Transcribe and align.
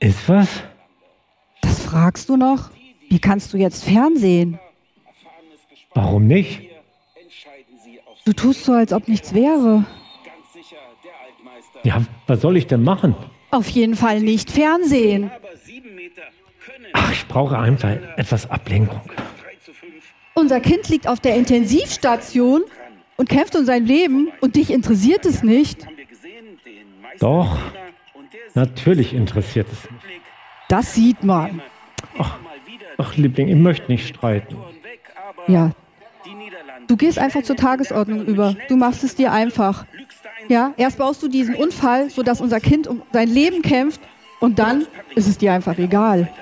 Ist 0.00 0.28
was? 0.28 0.48
Das 1.60 1.80
fragst 1.82 2.28
du 2.28 2.36
noch? 2.36 2.70
Wie 3.08 3.18
kannst 3.18 3.52
du 3.52 3.56
jetzt 3.56 3.84
Fernsehen? 3.84 4.58
Warum 5.94 6.26
nicht? 6.26 6.68
Du 8.24 8.32
tust 8.32 8.64
so, 8.64 8.72
als 8.72 8.92
ob 8.92 9.08
nichts 9.08 9.34
wäre. 9.34 9.84
Ja, 11.82 12.02
was 12.26 12.40
soll 12.40 12.56
ich 12.56 12.66
denn 12.66 12.82
machen? 12.82 13.14
Auf 13.50 13.68
jeden 13.70 13.96
Fall 13.96 14.20
nicht 14.20 14.50
Fernsehen. 14.50 15.30
Ach, 16.92 17.12
ich 17.12 17.26
brauche 17.26 17.58
einfach 17.58 17.90
etwas 18.16 18.48
Ablenkung. 18.50 19.00
Unser 20.34 20.60
Kind 20.60 20.88
liegt 20.88 21.08
auf 21.08 21.18
der 21.18 21.34
Intensivstation 21.34 22.62
und 23.16 23.28
kämpft 23.28 23.56
um 23.56 23.64
sein 23.64 23.86
Leben 23.86 24.28
und 24.40 24.54
dich 24.54 24.70
interessiert 24.70 25.26
es 25.26 25.42
nicht. 25.42 25.86
Doch, 27.18 27.58
natürlich 28.58 29.14
interessiert 29.14 29.68
es 29.72 29.90
mich. 29.90 30.20
Das 30.68 30.94
sieht 30.94 31.22
man. 31.24 31.62
Ach, 32.18 32.38
ach 32.98 33.16
Liebling, 33.16 33.48
ich 33.48 33.56
möchte 33.56 33.90
nicht 33.90 34.06
streiten. 34.06 34.56
Ja. 35.46 35.72
Du 36.86 36.96
gehst 36.96 37.18
einfach 37.18 37.42
zur 37.42 37.56
Tagesordnung 37.56 38.24
über. 38.24 38.54
Du 38.68 38.76
machst 38.76 39.04
es 39.04 39.14
dir 39.14 39.32
einfach. 39.32 39.86
Ja, 40.48 40.72
erst 40.76 40.98
baust 40.98 41.22
du 41.22 41.28
diesen 41.28 41.54
Unfall, 41.54 42.10
sodass 42.10 42.40
unser 42.40 42.60
Kind 42.60 42.86
um 42.86 43.02
sein 43.12 43.28
Leben 43.28 43.62
kämpft 43.62 44.00
und 44.40 44.58
dann 44.58 44.86
ist 45.14 45.26
es 45.26 45.38
dir 45.38 45.52
einfach 45.52 45.76
egal. 45.78 46.32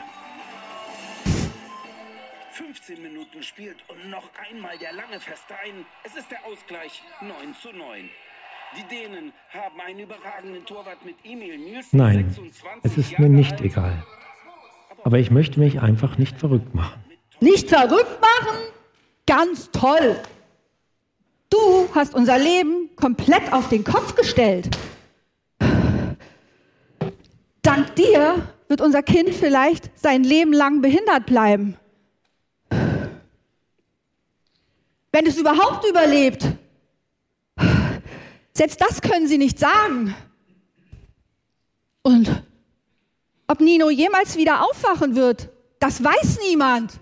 15 2.52 3.02
Minuten 3.02 3.42
spielt 3.42 3.76
und 3.88 4.10
noch 4.10 4.30
einmal 4.50 4.76
der 4.78 4.92
lange 4.92 5.18
Festein. 5.20 5.84
Es 6.04 6.16
ist 6.16 6.30
der 6.30 6.44
Ausgleich 6.46 7.02
9 7.20 7.32
zu 7.60 7.72
9. 7.72 8.08
Die 8.76 8.94
Dänen 8.94 9.32
haben 9.50 9.80
einen 9.80 10.00
überragenden 10.00 10.64
Torwart 10.66 11.02
mit 11.04 11.16
Emil 11.24 11.56
Nielsen. 11.56 11.96
Nein, 11.96 12.34
es 12.82 12.98
ist 12.98 13.18
mir 13.18 13.28
nicht 13.28 13.60
egal. 13.62 14.04
Aber 15.02 15.18
ich 15.18 15.30
möchte 15.30 15.58
mich 15.58 15.80
einfach 15.80 16.18
nicht 16.18 16.38
verrückt 16.38 16.74
machen. 16.74 17.02
Nicht 17.40 17.70
verrückt 17.70 18.20
machen? 18.20 18.56
Ganz 19.26 19.70
toll. 19.70 20.20
Du 21.48 21.88
hast 21.94 22.14
unser 22.14 22.38
Leben 22.38 22.90
komplett 22.96 23.52
auf 23.52 23.68
den 23.70 23.82
Kopf 23.84 24.14
gestellt. 24.14 24.68
Dank 27.62 27.94
dir 27.94 28.46
wird 28.68 28.80
unser 28.80 29.02
Kind 29.02 29.30
vielleicht 29.30 29.90
sein 29.98 30.22
Leben 30.22 30.52
lang 30.52 30.82
behindert 30.82 31.24
bleiben. 31.26 31.76
Wenn 35.12 35.26
es 35.26 35.38
überhaupt 35.38 35.88
überlebt. 35.88 36.46
Selbst 38.56 38.80
das 38.80 39.02
können 39.02 39.28
sie 39.28 39.36
nicht 39.36 39.58
sagen. 39.58 40.16
Und 42.00 42.42
ob 43.46 43.60
Nino 43.60 43.90
jemals 43.90 44.34
wieder 44.38 44.64
aufwachen 44.64 45.14
wird, 45.14 45.50
das 45.78 46.02
weiß 46.02 46.38
niemand. 46.48 46.98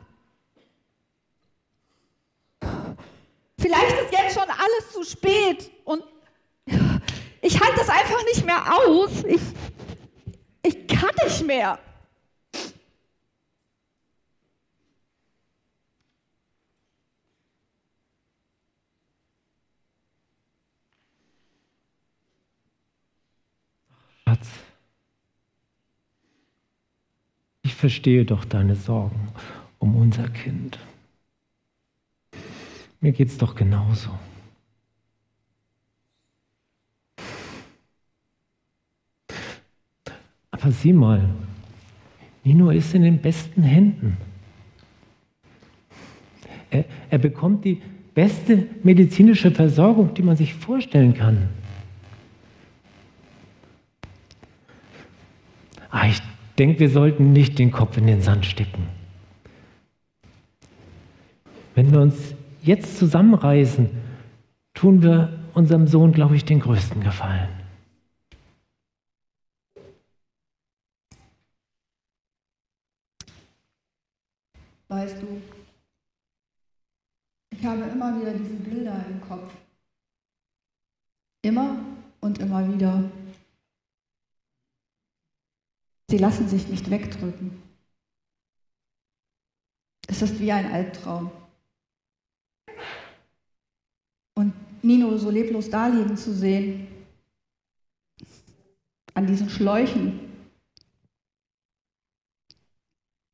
Vielleicht 3.56 4.00
ist 4.03 4.10
jetzt 4.10 4.34
schon 4.34 4.48
alles 4.50 4.93
zu 4.93 5.04
spät 5.04 5.70
und 5.84 6.03
ich 7.41 7.60
halte 7.60 7.76
das 7.76 7.88
einfach 7.88 8.25
nicht 8.25 8.44
mehr 8.44 8.76
aus. 8.76 9.22
Ich, 9.25 9.41
ich 10.64 10.88
kann 10.88 11.14
nicht 11.22 11.47
mehr. 11.47 11.78
Schatz, 24.34 24.49
ich 27.62 27.75
verstehe 27.75 28.25
doch 28.25 28.45
deine 28.45 28.75
Sorgen 28.75 29.28
um 29.78 29.97
unser 29.97 30.28
Kind. 30.28 30.78
Mir 33.00 33.12
geht's 33.12 33.39
doch 33.39 33.55
genauso. 33.55 34.11
Aber 40.50 40.71
sieh 40.73 40.93
mal, 40.93 41.28
Nino 42.43 42.71
ist 42.71 42.94
in 42.94 43.03
den 43.03 43.21
besten 43.21 43.62
Händen. 43.62 44.17
Er, 46.71 46.87
er 47.11 47.19
bekommt 47.19 47.65
die 47.65 47.81
beste 48.15 48.69
medizinische 48.83 49.50
Versorgung, 49.50 50.15
die 50.15 50.23
man 50.23 50.37
sich 50.37 50.55
vorstellen 50.55 51.15
kann. 51.15 51.49
Ah, 55.94 56.09
ich 56.09 56.21
denke, 56.59 56.81
wir 56.81 56.91
sollten 56.91 57.32
nicht 57.32 57.56
den 57.56 57.71
Kopf 57.71 57.97
in 57.97 58.09
den 58.09 58.21
Sand 58.21 58.47
stecken. 58.47 58.88
Wenn 61.77 61.93
wir 61.93 62.00
uns 62.00 62.34
jetzt 62.62 62.99
zusammenreißen, 62.99 63.91
tun 64.75 65.05
wir 65.05 65.38
unserem 65.55 65.87
Sohn, 65.87 66.10
glaube 66.10 66.34
ich, 66.34 66.44
den 66.44 66.59
größten 66.59 67.00
Gefallen. 67.00 67.49
Weißt 74.88 75.22
du, 75.22 75.41
ich 77.50 77.65
habe 77.65 77.82
immer 77.82 78.21
wieder 78.21 78.32
diese 78.32 78.56
Bilder 78.56 79.05
im 79.09 79.21
Kopf. 79.21 79.55
Immer 81.43 81.78
und 82.21 82.41
immer 82.41 82.69
wieder. 82.75 83.05
Sie 86.14 86.20
lassen 86.20 86.47
sich 86.47 86.69
nicht 86.69 86.91
wegdrücken. 86.91 87.60
Es 90.06 90.22
ist 90.22 90.38
wie 90.38 90.52
ein 90.52 90.70
Albtraum. 90.70 91.32
Und 94.36 94.54
Nino 94.84 95.19
so 95.19 95.28
leblos 95.28 95.70
daliegen 95.70 96.16
zu 96.16 96.32
sehen, 96.32 96.86
an 99.14 99.26
diesen 99.26 99.50
Schläuchen. 99.50 100.20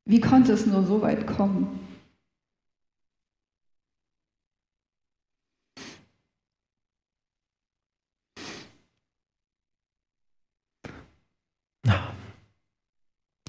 Wie 0.05 0.19
konnte 0.19 0.53
es 0.53 0.65
nur 0.65 0.83
so 0.83 1.03
weit 1.03 1.27
kommen? 1.27 1.87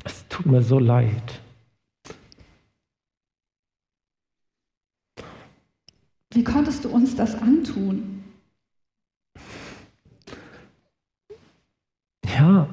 Es 0.04 0.28
tut 0.28 0.41
mir 0.52 0.62
so 0.62 0.78
leid. 0.78 1.40
Wie 6.30 6.44
konntest 6.44 6.84
du 6.84 6.90
uns 6.90 7.16
das 7.16 7.34
antun? 7.34 8.24
Ja, 12.26 12.68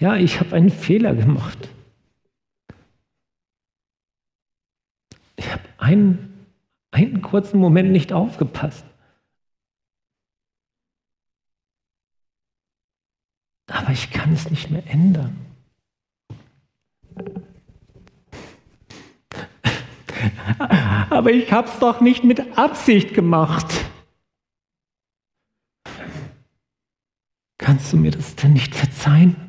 ja, 0.00 0.16
ich 0.16 0.40
habe 0.40 0.54
einen 0.56 0.70
Fehler 0.70 1.14
gemacht. 1.14 1.68
Ich 5.36 5.52
habe 5.52 5.62
einen, 5.78 6.46
einen 6.90 7.22
kurzen 7.22 7.58
Moment 7.58 7.90
nicht 7.90 8.12
aufgepasst. 8.12 8.87
Aber 13.88 13.94
ich 13.94 14.10
kann 14.10 14.34
es 14.34 14.50
nicht 14.50 14.70
mehr 14.70 14.86
ändern. 14.86 15.34
Aber 21.08 21.30
ich 21.30 21.50
habe 21.50 21.68
es 21.68 21.78
doch 21.78 22.02
nicht 22.02 22.22
mit 22.22 22.58
Absicht 22.58 23.14
gemacht. 23.14 23.66
Kannst 27.56 27.90
du 27.90 27.96
mir 27.96 28.10
das 28.10 28.36
denn 28.36 28.52
nicht 28.52 28.74
verzeihen? 28.74 29.47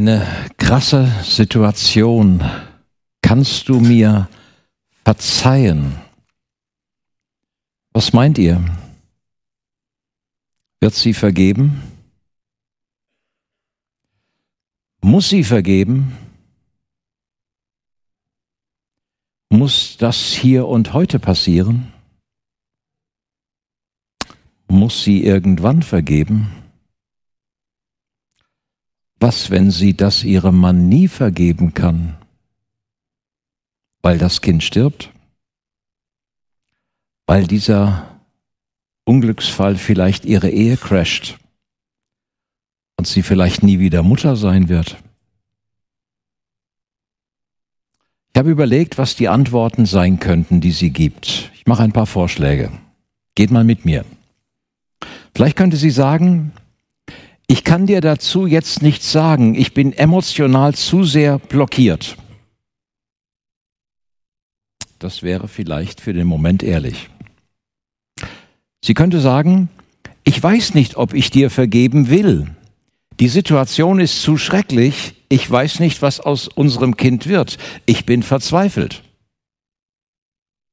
Eine 0.00 0.26
krasse 0.56 1.12
Situation. 1.24 2.42
Kannst 3.20 3.68
du 3.68 3.80
mir 3.80 4.30
verzeihen? 5.04 6.00
Was 7.92 8.14
meint 8.14 8.38
ihr? 8.38 8.64
Wird 10.80 10.94
sie 10.94 11.12
vergeben? 11.12 11.82
Muss 15.02 15.28
sie 15.28 15.44
vergeben? 15.44 16.16
Muss 19.50 19.98
das 19.98 20.32
hier 20.32 20.66
und 20.66 20.94
heute 20.94 21.18
passieren? 21.18 21.92
Muss 24.66 25.04
sie 25.04 25.24
irgendwann 25.24 25.82
vergeben? 25.82 26.59
Was, 29.20 29.50
wenn 29.50 29.70
sie 29.70 29.94
das 29.94 30.24
ihrem 30.24 30.58
Mann 30.58 30.88
nie 30.88 31.06
vergeben 31.06 31.74
kann, 31.74 32.16
weil 34.00 34.16
das 34.16 34.40
Kind 34.40 34.64
stirbt? 34.64 35.12
Weil 37.26 37.46
dieser 37.46 38.18
Unglücksfall 39.04 39.76
vielleicht 39.76 40.24
ihre 40.24 40.48
Ehe 40.48 40.78
crasht 40.78 41.38
und 42.96 43.06
sie 43.06 43.22
vielleicht 43.22 43.62
nie 43.62 43.78
wieder 43.78 44.02
Mutter 44.02 44.36
sein 44.36 44.70
wird? 44.70 44.96
Ich 48.32 48.38
habe 48.38 48.50
überlegt, 48.50 48.96
was 48.96 49.16
die 49.16 49.28
Antworten 49.28 49.84
sein 49.84 50.18
könnten, 50.18 50.62
die 50.62 50.72
sie 50.72 50.90
gibt. 50.90 51.50
Ich 51.54 51.66
mache 51.66 51.82
ein 51.82 51.92
paar 51.92 52.06
Vorschläge. 52.06 52.70
Geht 53.34 53.50
mal 53.50 53.64
mit 53.64 53.84
mir. 53.84 54.06
Vielleicht 55.34 55.56
könnte 55.56 55.76
sie 55.76 55.90
sagen, 55.90 56.52
ich 57.50 57.64
kann 57.64 57.84
dir 57.84 58.00
dazu 58.00 58.46
jetzt 58.46 58.80
nichts 58.80 59.10
sagen. 59.10 59.56
Ich 59.56 59.74
bin 59.74 59.92
emotional 59.92 60.72
zu 60.76 61.02
sehr 61.02 61.40
blockiert. 61.40 62.16
Das 65.00 65.24
wäre 65.24 65.48
vielleicht 65.48 66.00
für 66.00 66.12
den 66.12 66.28
Moment 66.28 66.62
ehrlich. 66.62 67.10
Sie 68.84 68.94
könnte 68.94 69.18
sagen, 69.18 69.68
ich 70.22 70.40
weiß 70.40 70.74
nicht, 70.74 70.96
ob 70.96 71.12
ich 71.12 71.32
dir 71.32 71.50
vergeben 71.50 72.08
will. 72.08 72.46
Die 73.18 73.26
Situation 73.26 73.98
ist 73.98 74.22
zu 74.22 74.36
schrecklich. 74.36 75.16
Ich 75.28 75.50
weiß 75.50 75.80
nicht, 75.80 76.02
was 76.02 76.20
aus 76.20 76.46
unserem 76.46 76.96
Kind 76.96 77.26
wird. 77.26 77.58
Ich 77.84 78.06
bin 78.06 78.22
verzweifelt. 78.22 79.02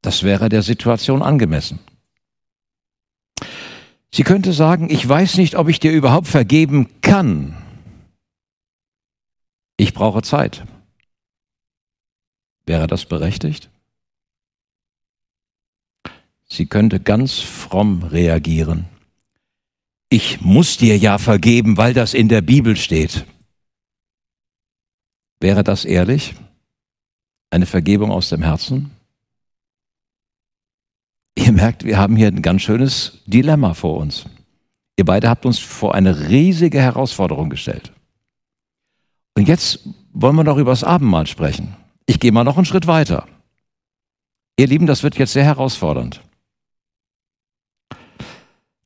Das 0.03 0.21
wäre 0.21 0.47
der 0.47 0.61
Situation 0.61 1.23
angemessen. 1.23 1.79
Sie 4.17 4.23
könnte 4.23 4.51
sagen, 4.51 4.89
ich 4.89 5.07
weiß 5.07 5.37
nicht, 5.37 5.53
ob 5.53 5.69
ich 5.69 5.79
dir 5.79 5.91
überhaupt 5.91 6.25
vergeben 6.25 6.89
kann. 7.01 7.55
Ich 9.77 9.93
brauche 9.93 10.23
Zeit. 10.23 10.65
Wäre 12.65 12.87
das 12.87 13.05
berechtigt? 13.05 13.69
Sie 16.45 16.65
könnte 16.65 16.99
ganz 16.99 17.37
fromm 17.37 18.01
reagieren. 18.01 18.85
Ich 20.09 20.41
muss 20.41 20.77
dir 20.77 20.97
ja 20.97 21.19
vergeben, 21.19 21.77
weil 21.77 21.93
das 21.93 22.15
in 22.15 22.27
der 22.27 22.41
Bibel 22.41 22.75
steht. 22.75 23.23
Wäre 25.39 25.63
das 25.63 25.85
ehrlich? 25.85 26.33
Eine 27.51 27.67
Vergebung 27.67 28.09
aus 28.09 28.29
dem 28.29 28.41
Herzen? 28.41 28.96
Ihr 31.37 31.51
merkt, 31.51 31.83
wir 31.83 31.99
haben 31.99 32.15
hier 32.15 32.29
ein 32.29 32.41
ganz 32.41 32.63
schönes 32.63 33.19
Dilemma 33.27 33.75
vor 33.75 33.97
uns. 33.97 34.25
Ihr 34.97 35.05
beide 35.05 35.29
habt 35.29 35.45
uns 35.45 35.59
vor 35.59 35.93
eine 35.93 36.29
riesige 36.29 36.81
Herausforderung 36.81 37.51
gestellt. 37.51 37.91
Und 39.35 39.47
jetzt 39.47 39.87
wollen 40.13 40.35
wir 40.35 40.43
noch 40.43 40.57
über 40.57 40.71
das 40.71 40.83
Abendmahl 40.83 41.27
sprechen. 41.27 41.75
Ich 42.07 42.19
gehe 42.19 42.31
mal 42.31 42.43
noch 42.43 42.57
einen 42.57 42.65
Schritt 42.65 42.87
weiter. 42.87 43.27
Ihr 44.57 44.65
Lieben, 44.65 44.87
das 44.87 45.03
wird 45.03 45.19
jetzt 45.19 45.33
sehr 45.33 45.43
herausfordernd. 45.43 46.21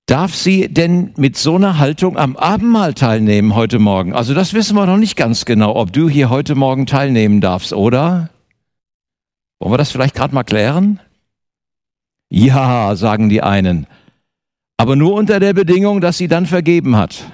Darf 0.06 0.36
sie 0.36 0.68
denn 0.68 1.14
mit 1.16 1.38
so 1.38 1.56
einer 1.56 1.78
Haltung 1.78 2.18
am 2.18 2.36
Abendmahl 2.36 2.94
teilnehmen 2.94 3.56
heute 3.56 3.80
Morgen? 3.80 4.14
Also 4.14 4.34
das 4.34 4.54
wissen 4.54 4.76
wir 4.76 4.86
noch 4.86 4.98
nicht 4.98 5.16
ganz 5.16 5.46
genau, 5.46 5.78
ob 5.78 5.94
du 5.94 6.10
hier 6.10 6.30
heute 6.30 6.56
Morgen 6.56 6.86
teilnehmen 6.86 7.40
darfst, 7.40 7.72
oder? 7.72 8.30
Wollen 9.60 9.72
wir 9.72 9.78
das 9.78 9.92
vielleicht 9.92 10.16
gerade 10.16 10.36
mal 10.36 10.44
klären? 10.44 11.00
Ja, 12.34 12.96
sagen 12.96 13.28
die 13.28 13.42
einen. 13.44 13.88
Aber 14.78 14.96
nur 14.96 15.16
unter 15.16 15.42
der 15.42 15.54
Bedingung, 15.54 16.00
dass 16.00 16.18
sie 16.18 16.30
dann 16.30 16.46
vergeben 16.46 16.96
hat. 16.96 17.26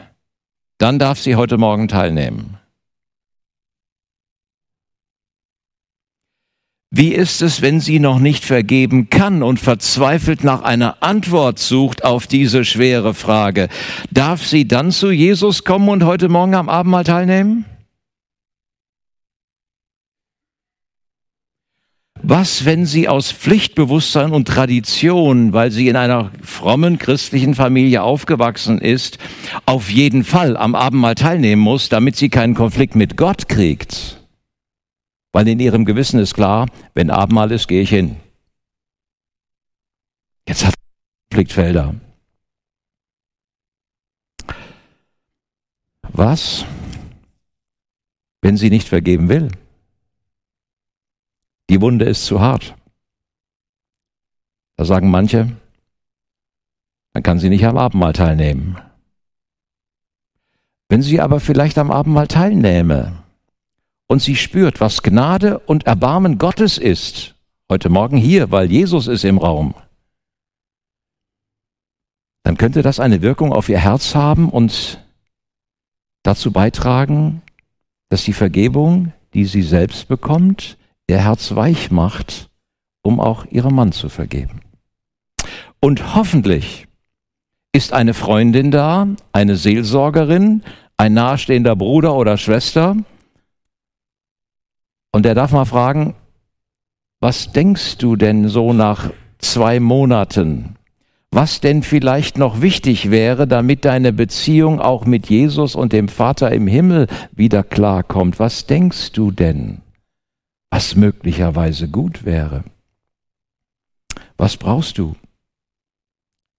Dann 0.79 0.97
darf 0.97 1.19
sie 1.19 1.35
heute 1.35 1.59
Morgen 1.59 1.87
teilnehmen. 1.87 2.57
Wie 6.89 7.13
ist 7.13 7.43
es, 7.43 7.61
wenn 7.61 7.79
sie 7.79 7.99
noch 7.99 8.17
nicht 8.17 8.43
vergeben 8.43 9.11
kann 9.11 9.43
und 9.43 9.59
verzweifelt 9.59 10.43
nach 10.43 10.63
einer 10.63 11.03
Antwort 11.03 11.59
sucht 11.59 12.03
auf 12.03 12.25
diese 12.25 12.65
schwere 12.65 13.13
Frage? 13.13 13.69
Darf 14.09 14.47
sie 14.47 14.67
dann 14.67 14.91
zu 14.91 15.11
Jesus 15.11 15.63
kommen 15.63 15.89
und 15.89 16.05
heute 16.05 16.27
Morgen 16.27 16.55
am 16.55 16.69
Abendmahl 16.69 17.03
teilnehmen? 17.03 17.65
Was, 22.29 22.65
wenn 22.65 22.85
sie 22.85 23.07
aus 23.07 23.31
Pflichtbewusstsein 23.31 24.33
und 24.33 24.49
Tradition, 24.49 25.53
weil 25.53 25.71
sie 25.71 25.87
in 25.87 25.95
einer 25.95 26.29
frommen 26.43 26.97
christlichen 26.97 27.55
Familie 27.55 28.03
aufgewachsen 28.03 28.79
ist, 28.79 29.17
auf 29.65 29.89
jeden 29.89 30.25
Fall 30.25 30.57
am 30.57 30.75
Abendmahl 30.75 31.15
teilnehmen 31.15 31.61
muss, 31.61 31.87
damit 31.87 32.17
sie 32.17 32.27
keinen 32.27 32.53
Konflikt 32.53 32.95
mit 32.95 33.15
Gott 33.15 33.47
kriegt? 33.47 34.21
Weil 35.31 35.47
in 35.47 35.61
ihrem 35.61 35.85
Gewissen 35.85 36.19
ist 36.19 36.33
klar, 36.33 36.67
wenn 36.93 37.11
Abendmahl 37.11 37.49
ist, 37.53 37.69
gehe 37.69 37.81
ich 37.81 37.91
hin. 37.91 38.17
Jetzt 40.49 40.65
hat 40.65 40.73
Konfliktfelder. 41.29 41.95
Was, 46.09 46.65
wenn 48.41 48.57
sie 48.57 48.69
nicht 48.69 48.89
vergeben 48.89 49.29
will? 49.29 49.47
Die 51.69 51.81
Wunde 51.81 52.05
ist 52.05 52.25
zu 52.25 52.39
hart. 52.39 52.75
Da 54.77 54.85
sagen 54.85 55.09
manche, 55.09 55.51
dann 57.13 57.23
kann 57.23 57.39
sie 57.39 57.49
nicht 57.49 57.65
am 57.65 57.77
Abendmahl 57.77 58.13
teilnehmen. 58.13 58.77
Wenn 60.89 61.01
sie 61.01 61.19
aber 61.19 61.39
vielleicht 61.39 61.77
am 61.77 61.91
Abendmahl 61.91 62.27
teilnehme 62.27 63.23
und 64.07 64.21
sie 64.21 64.35
spürt, 64.35 64.79
was 64.79 65.03
Gnade 65.03 65.59
und 65.59 65.85
Erbarmen 65.85 66.37
Gottes 66.37 66.77
ist, 66.77 67.35
heute 67.69 67.89
Morgen 67.89 68.17
hier, 68.17 68.51
weil 68.51 68.71
Jesus 68.71 69.07
ist 69.07 69.25
im 69.25 69.37
Raum, 69.37 69.75
dann 72.43 72.55
könnte 72.55 72.81
das 72.81 73.01
eine 73.01 73.21
Wirkung 73.21 73.51
auf 73.51 73.67
ihr 73.67 73.79
Herz 73.79 74.15
haben 74.15 74.49
und 74.49 75.03
dazu 76.23 76.51
beitragen, 76.51 77.41
dass 78.07 78.23
die 78.23 78.31
Vergebung, 78.31 79.11
die 79.33 79.43
sie 79.43 79.63
selbst 79.63 80.07
bekommt, 80.07 80.77
ihr 81.07 81.19
Herz 81.19 81.55
weich 81.55 81.91
macht, 81.91 82.49
um 83.01 83.19
auch 83.19 83.45
ihrem 83.45 83.75
Mann 83.75 83.91
zu 83.91 84.09
vergeben. 84.09 84.61
Und 85.79 86.15
hoffentlich 86.15 86.87
ist 87.71 87.93
eine 87.93 88.13
Freundin 88.13 88.71
da, 88.71 89.07
eine 89.31 89.55
Seelsorgerin, 89.55 90.63
ein 90.97 91.13
nahestehender 91.13 91.75
Bruder 91.75 92.15
oder 92.15 92.37
Schwester, 92.37 92.95
und 95.11 95.23
der 95.23 95.33
darf 95.33 95.51
mal 95.51 95.65
fragen, 95.65 96.13
was 97.19 97.51
denkst 97.51 97.97
du 97.97 98.15
denn 98.15 98.49
so 98.49 98.73
nach 98.73 99.09
zwei 99.39 99.79
Monaten? 99.79 100.75
Was 101.31 101.59
denn 101.59 101.81
vielleicht 101.81 102.37
noch 102.37 102.61
wichtig 102.61 103.09
wäre, 103.09 103.47
damit 103.47 103.83
deine 103.83 104.13
Beziehung 104.13 104.79
auch 104.79 105.05
mit 105.05 105.27
Jesus 105.27 105.75
und 105.75 105.91
dem 105.91 106.07
Vater 106.07 106.51
im 106.51 106.67
Himmel 106.67 107.07
wieder 107.31 107.63
klarkommt? 107.63 108.39
Was 108.39 108.67
denkst 108.67 109.11
du 109.13 109.31
denn? 109.31 109.81
Was 110.77 110.95
möglicherweise 110.95 111.87
gut 111.87 112.23
wäre. 112.23 112.63
Was 114.37 114.57
brauchst 114.57 114.99
du? 114.99 115.15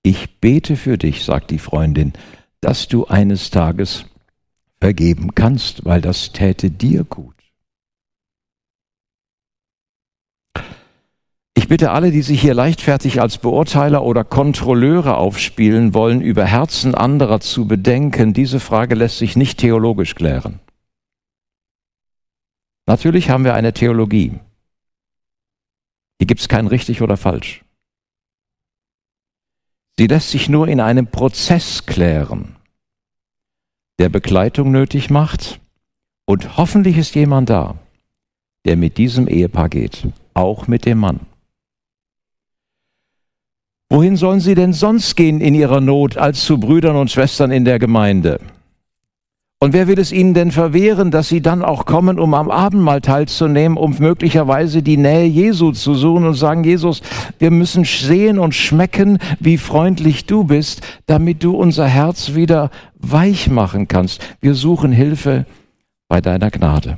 Ich 0.03 0.41
bete 0.41 0.75
für 0.75 0.99
dich, 0.99 1.25
sagt 1.25 1.53
die 1.53 1.61
Freundin, 1.61 2.15
dass 2.61 2.89
du 2.89 3.07
eines 3.07 3.51
Tages 3.51 4.07
vergeben 4.81 5.37
kannst, 5.37 5.85
weil 5.85 6.01
das 6.01 6.33
täte 6.33 6.69
dir 6.69 7.05
gut. 7.05 7.37
Ich 11.55 11.69
bitte 11.69 11.93
alle, 11.93 12.11
die 12.11 12.23
sich 12.23 12.41
hier 12.41 12.55
leichtfertig 12.55 13.21
als 13.21 13.39
Beurteiler 13.39 14.03
oder 14.03 14.25
Kontrolleure 14.25 15.17
aufspielen 15.17 15.95
wollen, 15.95 16.23
über 16.23 16.45
Herzen 16.45 16.97
anderer 16.97 17.39
zu 17.39 17.69
bedenken, 17.69 18.33
diese 18.33 18.59
Frage 18.59 18.97
lässt 18.97 19.19
sich 19.19 19.37
nicht 19.37 19.61
theologisch 19.61 20.17
klären. 20.17 20.59
Natürlich 22.89 23.29
haben 23.29 23.45
wir 23.45 23.53
eine 23.53 23.75
Theologie. 23.75 24.33
Hier 26.17 26.27
gibt 26.27 26.41
es 26.41 26.49
kein 26.49 26.67
richtig 26.67 27.03
oder 27.03 27.19
falsch. 27.19 27.63
Sie 29.99 30.07
lässt 30.07 30.31
sich 30.31 30.49
nur 30.49 30.69
in 30.69 30.81
einem 30.81 31.07
Prozess 31.07 31.85
klären, 31.85 32.57
der 33.99 34.09
Begleitung 34.09 34.71
nötig 34.73 35.11
macht 35.11 35.61
und 36.25 36.57
hoffentlich 36.57 36.97
ist 36.97 37.15
jemand 37.15 37.51
da, 37.51 37.75
der 38.65 38.79
mit 38.79 38.97
diesem 38.97 39.29
Ehepaar 39.29 39.69
geht, 39.69 40.09
auch 40.33 40.67
mit 40.67 40.87
dem 40.87 40.97
Mann. 40.97 41.21
Wohin 43.91 44.17
sollen 44.17 44.41
sie 44.41 44.55
denn 44.55 44.73
sonst 44.73 45.15
gehen 45.15 45.43
in 45.43 45.55
ihrer 45.55 45.83
Not 45.83 46.17
als 46.17 46.43
zu 46.43 46.59
Brüdern 46.59 46.97
und 46.97 47.11
Schwestern 47.11 47.51
in 47.51 47.67
der 47.67 47.79
Gemeinde? 47.79 48.41
Und 49.61 49.73
wer 49.73 49.89
will 49.89 49.99
es 49.99 50.13
ihnen 50.13 50.35
denn 50.35 50.53
verwehren, 50.53 51.11
dass 51.11 51.29
sie 51.29 51.43
dann 51.43 51.65
auch 51.65 51.85
kommen, 51.85 52.21
um 52.21 52.33
am 52.35 52.49
Abendmahl 52.49 53.01
teilzunehmen, 53.01 53.77
um 53.77 53.97
möglicherweise 53.99 54.85
die 54.85 54.97
Nähe 54.97 55.25
Jesu 55.25 55.73
zu 55.73 55.95
suchen 55.95 56.27
und 56.27 56.35
sagen, 56.35 56.63
Jesus, 56.63 57.03
wir 57.41 57.51
müssen 57.51 57.85
sehen 57.85 58.39
und 58.39 58.55
schmecken, 58.55 59.19
wie 59.41 59.59
freundlich 59.59 60.27
du 60.27 60.45
bist, 60.45 60.83
damit 61.07 61.43
du 61.43 61.57
unser 61.57 61.89
Herz 61.89 62.35
wieder 62.35 62.71
weich 62.95 63.51
machen 63.51 63.89
kannst. 63.89 64.25
Wir 64.41 64.55
suchen 64.55 64.93
Hilfe 64.93 65.45
bei 66.07 66.21
deiner 66.21 66.53
Gnade. 66.53 66.97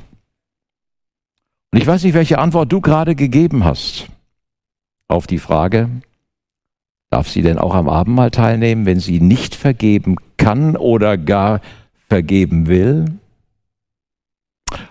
Und 1.71 1.81
ich 1.81 1.87
weiß 1.87 2.03
nicht, 2.03 2.13
welche 2.13 2.37
Antwort 2.37 2.71
du 2.71 2.79
gerade 2.79 3.15
gegeben 3.15 3.65
hast 3.65 4.07
auf 5.07 5.25
die 5.25 5.39
Frage, 5.39 5.89
darf 7.09 7.27
sie 7.27 7.41
denn 7.41 7.57
auch 7.57 7.73
am 7.73 7.89
Abendmahl 7.89 8.29
teilnehmen, 8.29 8.85
wenn 8.85 8.99
sie 8.99 9.19
nicht 9.19 9.55
vergeben 9.55 10.17
kann 10.37 10.75
oder 10.77 11.17
gar 11.17 11.59
vergeben 12.11 12.67
will? 12.67 13.05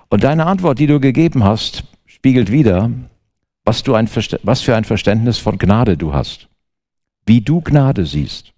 Und 0.09 0.25
deine 0.25 0.47
Antwort, 0.47 0.79
die 0.79 0.87
du 0.87 1.01
gegeben 1.01 1.45
hast, 1.45 1.85
spiegelt 2.07 2.51
wieder, 2.51 2.91
was, 3.63 3.83
du 3.83 3.95
ein, 3.95 4.09
was 4.43 4.63
für 4.63 4.75
ein 4.75 4.85
Verständnis 4.85 5.37
von 5.37 5.59
Gnade 5.59 5.99
du 5.99 6.15
hast, 6.15 6.49
wie 7.27 7.43
du 7.43 7.61
Gnade 7.61 8.07
siehst. 8.07 8.55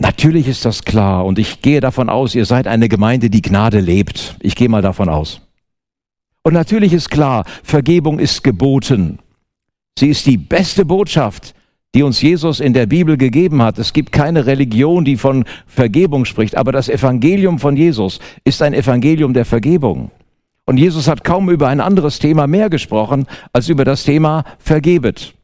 Natürlich 0.00 0.48
ist 0.48 0.64
das 0.64 0.82
klar 0.82 1.24
und 1.24 1.38
ich 1.38 1.62
gehe 1.62 1.80
davon 1.80 2.08
aus, 2.08 2.34
ihr 2.34 2.44
seid 2.44 2.66
eine 2.66 2.88
Gemeinde, 2.88 3.30
die 3.30 3.42
Gnade 3.42 3.78
lebt. 3.78 4.36
Ich 4.40 4.56
gehe 4.56 4.68
mal 4.68 4.82
davon 4.82 5.08
aus. 5.08 5.42
Und 6.42 6.54
natürlich 6.54 6.92
ist 6.92 7.08
klar, 7.08 7.44
Vergebung 7.62 8.18
ist 8.18 8.42
geboten. 8.42 9.20
Sie 9.96 10.08
ist 10.08 10.26
die 10.26 10.38
beste 10.38 10.84
Botschaft, 10.84 11.54
die 11.94 12.02
uns 12.02 12.20
Jesus 12.20 12.60
in 12.60 12.74
der 12.74 12.86
Bibel 12.86 13.16
gegeben 13.16 13.62
hat. 13.62 13.78
Es 13.78 13.92
gibt 13.92 14.10
keine 14.12 14.46
Religion, 14.46 15.04
die 15.04 15.16
von 15.16 15.44
Vergebung 15.66 16.24
spricht, 16.24 16.56
aber 16.56 16.72
das 16.72 16.88
Evangelium 16.88 17.60
von 17.60 17.76
Jesus 17.76 18.18
ist 18.44 18.60
ein 18.62 18.74
Evangelium 18.74 19.32
der 19.32 19.44
Vergebung. 19.44 20.10
Und 20.66 20.78
Jesus 20.78 21.08
hat 21.08 21.24
kaum 21.24 21.50
über 21.50 21.68
ein 21.68 21.80
anderes 21.80 22.18
Thema 22.18 22.46
mehr 22.46 22.68
gesprochen 22.68 23.26
als 23.52 23.68
über 23.68 23.84
das 23.84 24.02
Thema 24.02 24.44
Vergebet. 24.58 25.34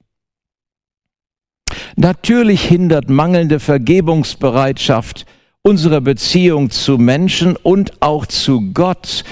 Natürlich 1.97 2.65
hindert 2.65 3.09
mangelnde 3.09 3.61
Vergebungsbereitschaft 3.61 5.27
unsere 5.63 6.01
Beziehung 6.01 6.71
zu 6.71 6.99
Menschen 6.99 7.55
und 7.55 8.03
auch 8.03 8.27
zu 8.27 8.73
Gott. 8.73 9.25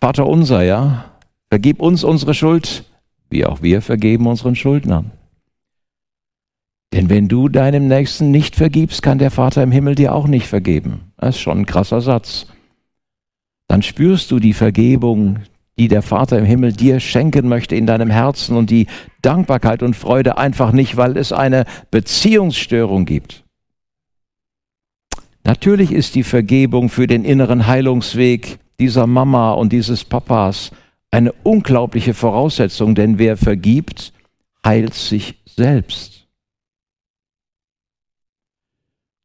Vater 0.00 0.26
unser, 0.26 0.62
ja, 0.62 1.06
vergib 1.50 1.80
uns 1.80 2.04
unsere 2.04 2.32
Schuld, 2.32 2.84
wie 3.28 3.44
auch 3.44 3.60
wir 3.60 3.82
vergeben 3.82 4.26
unseren 4.26 4.54
Schuldnern. 4.54 5.10
Denn 6.92 7.10
wenn 7.10 7.28
du 7.28 7.48
deinem 7.48 7.86
Nächsten 7.86 8.30
nicht 8.30 8.56
vergibst, 8.56 9.02
kann 9.02 9.18
der 9.18 9.30
Vater 9.30 9.62
im 9.62 9.72
Himmel 9.72 9.94
dir 9.94 10.14
auch 10.14 10.26
nicht 10.26 10.46
vergeben. 10.46 11.12
Das 11.16 11.36
ist 11.36 11.40
schon 11.40 11.58
ein 11.60 11.66
krasser 11.66 12.00
Satz. 12.00 12.46
Dann 13.68 13.82
spürst 13.82 14.30
du 14.30 14.38
die 14.38 14.54
Vergebung, 14.54 15.40
die 15.78 15.88
der 15.88 16.02
Vater 16.02 16.38
im 16.38 16.44
Himmel 16.44 16.72
dir 16.72 16.98
schenken 16.98 17.48
möchte 17.48 17.76
in 17.76 17.86
deinem 17.86 18.10
Herzen 18.10 18.56
und 18.56 18.70
die 18.70 18.86
Dankbarkeit 19.22 19.82
und 19.82 19.94
Freude 19.94 20.38
einfach 20.38 20.72
nicht, 20.72 20.96
weil 20.96 21.16
es 21.16 21.32
eine 21.32 21.64
Beziehungsstörung 21.90 23.04
gibt. 23.04 23.44
Natürlich 25.44 25.92
ist 25.92 26.14
die 26.14 26.24
Vergebung 26.24 26.88
für 26.88 27.06
den 27.06 27.24
inneren 27.24 27.66
Heilungsweg 27.66 28.58
dieser 28.80 29.06
Mama 29.06 29.52
und 29.52 29.72
dieses 29.72 30.04
Papas 30.04 30.72
eine 31.10 31.32
unglaubliche 31.42 32.12
Voraussetzung, 32.12 32.94
denn 32.94 33.18
wer 33.18 33.36
vergibt, 33.36 34.12
heilt 34.64 34.94
sich 34.94 35.36
selbst. 35.46 36.17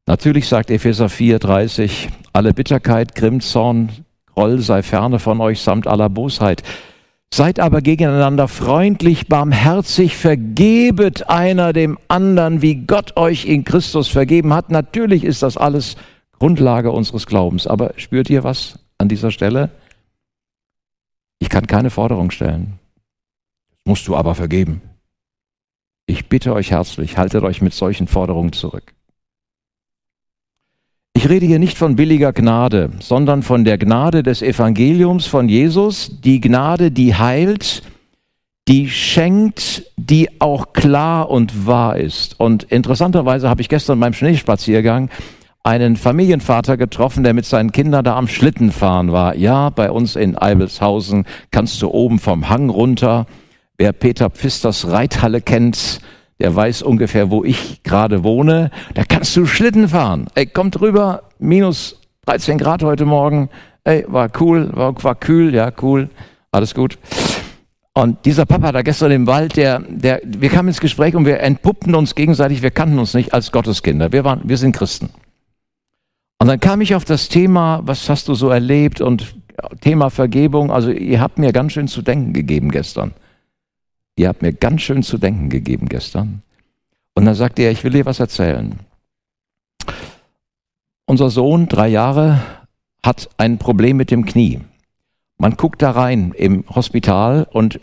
Natürlich 0.06 0.48
sagt 0.48 0.70
Epheser 0.70 1.08
4,30, 1.08 2.10
alle 2.34 2.54
Bitterkeit, 2.54 3.16
Grimm, 3.16 3.40
Zorn, 3.40 3.90
Groll 4.34 4.60
sei 4.60 4.84
ferne 4.84 5.20
von 5.20 5.40
euch 5.42 5.62
samt 5.62 5.88
aller 5.88 6.10
Bosheit. 6.10 6.64
Seid 7.34 7.60
aber 7.60 7.82
gegeneinander 7.82 8.48
freundlich, 8.48 9.28
barmherzig, 9.28 10.18
vergebet 10.18 11.30
einer 11.30 11.74
dem 11.74 11.98
anderen, 12.08 12.62
wie 12.62 12.76
Gott 12.86 13.18
euch 13.18 13.46
in 13.46 13.64
Christus 13.64 14.08
vergeben 14.08 14.54
hat. 14.54 14.70
Natürlich 14.70 15.24
ist 15.24 15.42
das 15.42 15.58
alles 15.58 15.96
Grundlage 16.38 16.92
unseres 16.92 17.26
Glaubens. 17.26 17.66
Aber 17.66 17.94
spürt 17.98 18.30
ihr 18.30 18.44
was 18.44 18.80
an 18.98 19.08
dieser 19.08 19.32
Stelle? 19.32 19.72
Ich 21.40 21.50
kann 21.50 21.66
keine 21.66 21.90
Forderung 21.90 22.30
stellen. 22.30 22.80
Musst 23.86 24.08
du 24.08 24.16
aber 24.16 24.36
vergeben. 24.36 24.82
Ich 26.06 26.30
bitte 26.30 26.54
euch 26.54 26.72
herzlich, 26.72 27.18
haltet 27.18 27.44
euch 27.44 27.62
mit 27.62 27.74
solchen 27.74 28.08
Forderungen 28.08 28.54
zurück. 28.54 28.94
Ich 31.16 31.30
rede 31.30 31.46
hier 31.46 31.60
nicht 31.60 31.78
von 31.78 31.96
billiger 31.96 32.34
Gnade, 32.34 32.90
sondern 33.00 33.44
von 33.44 33.64
der 33.64 33.78
Gnade 33.78 34.24
des 34.24 34.42
Evangeliums 34.42 35.28
von 35.28 35.48
Jesus, 35.48 36.20
die 36.22 36.42
Gnade, 36.42 36.92
die 36.92 37.16
heilt, 37.16 37.84
die 38.68 38.90
schenkt, 38.90 39.84
die 39.96 40.42
auch 40.42 40.74
klar 40.74 41.30
und 41.30 41.68
wahr 41.68 41.98
ist. 41.98 42.40
Und 42.40 42.64
interessanterweise 42.64 43.48
habe 43.48 43.62
ich 43.62 43.70
gestern 43.70 44.00
beim 44.00 44.14
Schneespaziergang 44.14 45.10
einen 45.64 45.96
Familienvater 45.96 46.78
getroffen, 46.78 47.24
der 47.24 47.34
mit 47.34 47.46
seinen 47.46 47.72
Kindern 47.72 48.04
da 48.04 48.18
am 48.18 48.28
Schlittenfahren 48.28 49.12
war. 49.12 49.36
Ja, 49.36 49.70
bei 49.70 49.92
uns 49.92 50.16
in 50.16 50.38
Eibelshausen 50.38 51.26
kannst 51.52 51.82
du 51.82 51.90
oben 51.90 52.20
vom 52.20 52.50
Hang 52.50 52.70
runter. 52.70 53.28
Wer 53.78 53.94
Peter 53.94 54.30
Pfisters 54.30 54.90
Reithalle 54.90 55.42
kennt, 55.42 56.02
der 56.44 56.54
weiß 56.54 56.82
ungefähr, 56.82 57.32
wo 57.32 57.46
ich 57.46 57.82
gerade 57.84 58.24
wohne. 58.24 58.70
Da 58.94 59.04
kannst 59.08 59.36
du 59.38 59.46
Schlitten 59.46 59.88
fahren. 59.88 60.28
Ey, 60.36 60.46
kommt 60.46 60.80
rüber, 60.82 61.24
minus 61.40 62.02
13 62.26 62.58
Grad 62.58 62.84
heute 62.84 63.06
Morgen. 63.06 63.50
Ey, 63.86 64.06
war 64.10 64.30
cool, 64.42 64.70
war, 64.74 65.02
war 65.04 65.16
kühl, 65.16 65.56
ja, 65.56 65.72
cool, 65.82 66.10
alles 66.52 66.76
gut. 66.76 67.00
Und 67.94 68.26
dieser 68.26 68.46
Papa 68.46 68.74
da 68.74 68.82
gestern 68.82 69.12
im 69.12 69.26
Wald, 69.26 69.56
der, 69.56 69.80
der, 69.88 70.20
wir 70.26 70.50
kamen 70.50 70.68
ins 70.68 70.82
Gespräch 70.82 71.16
und 71.16 71.26
wir 71.26 71.40
entpuppten 71.40 71.96
uns 71.96 72.14
gegenseitig, 72.14 72.62
wir 72.62 72.72
kannten 72.72 73.00
uns 73.00 73.14
nicht 73.14 73.34
als 73.34 73.54
Gotteskinder. 73.54 74.12
Wir 74.12 74.26
waren, 74.26 74.42
wir 74.44 74.58
sind 74.58 74.76
Christen. 74.76 75.12
Und 76.40 76.48
dann 76.48 76.60
kam 76.60 76.82
ich 76.82 76.94
auf 76.94 77.06
das 77.06 77.30
Thema, 77.30 77.80
was 77.86 78.10
hast 78.10 78.28
du 78.28 78.34
so 78.34 78.50
erlebt 78.50 79.00
und 79.00 79.36
Thema 79.80 80.10
Vergebung. 80.10 80.72
Also 80.72 80.92
ihr 80.92 81.22
habt 81.22 81.40
mir 81.40 81.54
ganz 81.54 81.72
schön 81.72 81.88
zu 81.88 82.02
denken 82.02 82.34
gegeben 82.34 82.70
gestern. 82.70 83.14
Ihr 84.16 84.28
habt 84.28 84.42
mir 84.42 84.54
ganz 84.54 84.82
schön 84.82 85.04
zu 85.04 85.18
denken 85.18 85.50
gegeben 85.50 85.88
gestern. 85.90 86.44
Und 87.16 87.26
dann 87.26 87.36
sagte 87.36 87.64
er, 87.64 87.72
ich 87.72 87.84
will 87.84 87.92
dir 87.92 88.06
was 88.06 88.20
erzählen. 88.20 88.80
Unser 91.06 91.30
Sohn, 91.30 91.68
drei 91.68 91.88
Jahre, 91.88 92.42
hat 93.04 93.30
ein 93.38 93.58
Problem 93.58 93.98
mit 93.98 94.12
dem 94.12 94.26
Knie. 94.26 94.62
Man 95.38 95.58
guckt 95.58 95.82
da 95.82 95.92
rein 95.92 96.32
im 96.36 96.64
Hospital 96.70 97.48
und 97.52 97.80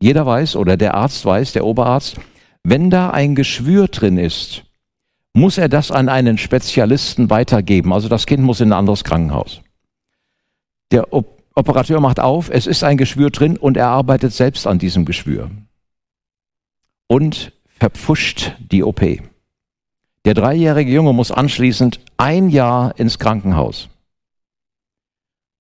jeder 0.00 0.26
weiß 0.26 0.56
oder 0.56 0.76
der 0.76 0.94
Arzt 0.94 1.24
weiß, 1.24 1.52
der 1.52 1.64
Oberarzt, 1.64 2.16
wenn 2.64 2.90
da 2.90 3.10
ein 3.10 3.34
Geschwür 3.34 3.88
drin 3.88 4.18
ist, 4.18 4.64
muss 5.32 5.58
er 5.58 5.68
das 5.68 5.90
an 5.90 6.08
einen 6.08 6.38
Spezialisten 6.38 7.30
weitergeben. 7.30 7.92
Also 7.92 8.08
das 8.08 8.26
Kind 8.26 8.42
muss 8.42 8.60
in 8.60 8.70
ein 8.70 8.78
anderes 8.78 9.04
Krankenhaus. 9.04 9.60
Der 10.90 11.12
Operateur 11.56 12.00
macht 12.00 12.20
auf, 12.20 12.50
es 12.50 12.66
ist 12.66 12.84
ein 12.84 12.98
Geschwür 12.98 13.30
drin 13.30 13.56
und 13.56 13.78
er 13.78 13.88
arbeitet 13.88 14.32
selbst 14.32 14.66
an 14.66 14.78
diesem 14.78 15.06
Geschwür. 15.06 15.50
Und 17.08 17.52
verpfuscht 17.78 18.52
die 18.58 18.84
OP. 18.84 19.00
Der 20.26 20.34
dreijährige 20.34 20.92
Junge 20.92 21.14
muss 21.14 21.32
anschließend 21.32 22.00
ein 22.18 22.50
Jahr 22.50 22.98
ins 22.98 23.18
Krankenhaus. 23.18 23.88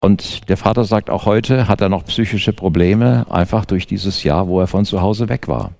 Und 0.01 0.49
der 0.49 0.57
Vater 0.57 0.83
sagt 0.83 1.09
auch 1.09 1.25
heute, 1.25 1.67
hat 1.67 1.81
er 1.81 1.89
noch 1.89 2.05
psychische 2.05 2.51
Probleme, 2.51 3.25
einfach 3.29 3.65
durch 3.65 3.87
dieses 3.87 4.23
Jahr, 4.23 4.47
wo 4.47 4.59
er 4.59 4.67
von 4.67 4.85
zu 4.85 5.01
Hause 5.01 5.29
weg 5.29 5.47
war. 5.47 5.73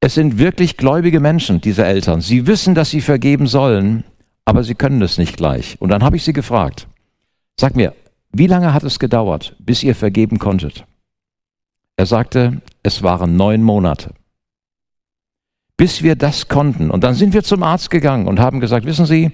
Es 0.00 0.14
sind 0.14 0.38
wirklich 0.38 0.76
gläubige 0.76 1.20
Menschen, 1.20 1.62
diese 1.62 1.86
Eltern. 1.86 2.20
Sie 2.20 2.46
wissen, 2.46 2.74
dass 2.74 2.90
sie 2.90 3.00
vergeben 3.00 3.46
sollen, 3.46 4.04
aber 4.44 4.62
sie 4.62 4.74
können 4.74 5.00
es 5.00 5.16
nicht 5.16 5.38
gleich. 5.38 5.80
Und 5.80 5.88
dann 5.88 6.04
habe 6.04 6.16
ich 6.16 6.24
sie 6.24 6.34
gefragt, 6.34 6.86
sag 7.58 7.74
mir, 7.74 7.94
wie 8.36 8.46
lange 8.46 8.74
hat 8.74 8.82
es 8.82 8.98
gedauert, 8.98 9.56
bis 9.58 9.82
ihr 9.82 9.94
vergeben 9.94 10.38
konntet? 10.38 10.84
Er 11.96 12.06
sagte, 12.06 12.60
es 12.82 13.02
waren 13.02 13.36
neun 13.36 13.62
Monate. 13.62 14.12
Bis 15.76 16.02
wir 16.02 16.16
das 16.16 16.48
konnten. 16.48 16.90
Und 16.90 17.04
dann 17.04 17.14
sind 17.14 17.32
wir 17.32 17.44
zum 17.44 17.62
Arzt 17.62 17.90
gegangen 17.90 18.26
und 18.26 18.40
haben 18.40 18.60
gesagt, 18.60 18.86
wissen 18.86 19.06
Sie, 19.06 19.32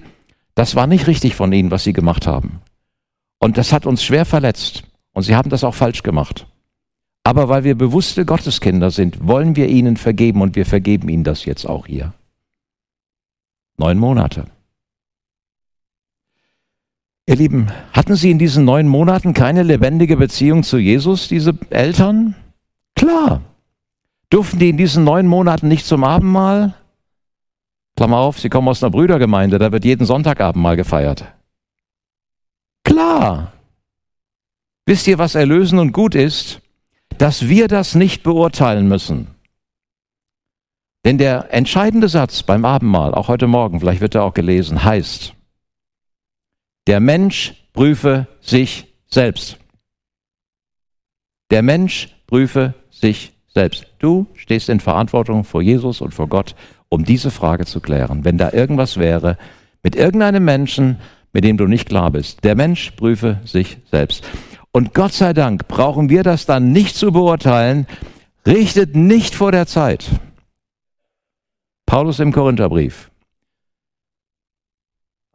das 0.55 0.75
war 0.75 0.87
nicht 0.87 1.07
richtig 1.07 1.35
von 1.35 1.51
Ihnen, 1.51 1.71
was 1.71 1.83
Sie 1.83 1.93
gemacht 1.93 2.27
haben. 2.27 2.61
Und 3.39 3.57
das 3.57 3.73
hat 3.73 3.85
uns 3.85 4.03
schwer 4.03 4.25
verletzt. 4.25 4.83
Und 5.13 5.23
Sie 5.23 5.35
haben 5.35 5.49
das 5.49 5.63
auch 5.63 5.75
falsch 5.75 6.03
gemacht. 6.03 6.47
Aber 7.23 7.49
weil 7.49 7.63
wir 7.63 7.75
bewusste 7.75 8.25
Gotteskinder 8.25 8.91
sind, 8.91 9.27
wollen 9.27 9.55
wir 9.55 9.67
Ihnen 9.67 9.97
vergeben 9.97 10.41
und 10.41 10.55
wir 10.55 10.65
vergeben 10.65 11.09
Ihnen 11.09 11.23
das 11.23 11.45
jetzt 11.45 11.65
auch 11.65 11.87
hier. 11.87 12.13
Neun 13.77 13.97
Monate. 13.97 14.45
Ihr 17.27 17.35
Lieben, 17.35 17.67
hatten 17.93 18.15
Sie 18.15 18.31
in 18.31 18.39
diesen 18.39 18.65
neun 18.65 18.87
Monaten 18.87 19.33
keine 19.33 19.63
lebendige 19.63 20.17
Beziehung 20.17 20.63
zu 20.63 20.77
Jesus, 20.77 21.27
diese 21.27 21.53
Eltern? 21.69 22.35
Klar. 22.95 23.41
Durften 24.29 24.59
die 24.59 24.69
in 24.69 24.77
diesen 24.77 25.03
neun 25.03 25.27
Monaten 25.27 25.67
nicht 25.67 25.85
zum 25.85 26.03
Abendmahl? 26.03 26.73
Klammer 27.95 28.17
auf, 28.17 28.39
Sie 28.39 28.49
kommen 28.49 28.67
aus 28.67 28.83
einer 28.83 28.91
Brüdergemeinde, 28.91 29.59
da 29.59 29.71
wird 29.71 29.85
jeden 29.85 30.05
Sonntagabend 30.05 30.63
mal 30.63 30.77
gefeiert. 30.77 31.25
Klar. 32.83 33.51
Wisst 34.85 35.07
ihr, 35.07 35.19
was 35.19 35.35
erlösen 35.35 35.79
und 35.79 35.91
gut 35.91 36.15
ist? 36.15 36.61
Dass 37.17 37.47
wir 37.47 37.67
das 37.67 37.93
nicht 37.93 38.23
beurteilen 38.23 38.87
müssen. 38.87 39.27
Denn 41.05 41.17
der 41.17 41.53
entscheidende 41.53 42.09
Satz 42.09 42.43
beim 42.43 42.65
Abendmahl, 42.65 43.13
auch 43.13 43.27
heute 43.27 43.47
Morgen, 43.47 43.79
vielleicht 43.79 44.01
wird 44.01 44.15
er 44.15 44.23
auch 44.23 44.33
gelesen, 44.33 44.83
heißt, 44.83 45.33
der 46.87 46.99
Mensch 46.99 47.53
prüfe 47.73 48.27
sich 48.41 48.93
selbst. 49.07 49.57
Der 51.51 51.61
Mensch 51.61 52.15
prüfe 52.27 52.73
sich 52.89 53.33
selbst. 53.53 53.85
Du 53.99 54.27
stehst 54.35 54.69
in 54.69 54.79
Verantwortung 54.79 55.43
vor 55.43 55.61
Jesus 55.61 56.01
und 56.01 56.13
vor 56.13 56.27
Gott, 56.27 56.55
um 56.89 57.03
diese 57.03 57.31
Frage 57.31 57.65
zu 57.65 57.81
klären. 57.81 58.23
Wenn 58.23 58.37
da 58.37 58.51
irgendwas 58.51 58.97
wäre 58.97 59.37
mit 59.83 59.95
irgendeinem 59.95 60.45
Menschen, 60.45 60.97
mit 61.33 61.43
dem 61.43 61.57
du 61.57 61.67
nicht 61.67 61.87
klar 61.87 62.11
bist, 62.11 62.43
der 62.43 62.55
Mensch 62.55 62.91
prüfe 62.91 63.39
sich 63.45 63.77
selbst. 63.89 64.23
Und 64.71 64.93
Gott 64.93 65.13
sei 65.13 65.33
Dank 65.33 65.67
brauchen 65.67 66.09
wir 66.09 66.23
das 66.23 66.45
dann 66.45 66.71
nicht 66.71 66.95
zu 66.95 67.11
beurteilen, 67.11 67.87
richtet 68.45 68.95
nicht 68.95 69.35
vor 69.35 69.51
der 69.51 69.67
Zeit. 69.67 70.09
Paulus 71.85 72.19
im 72.19 72.31
Korintherbrief, 72.31 73.10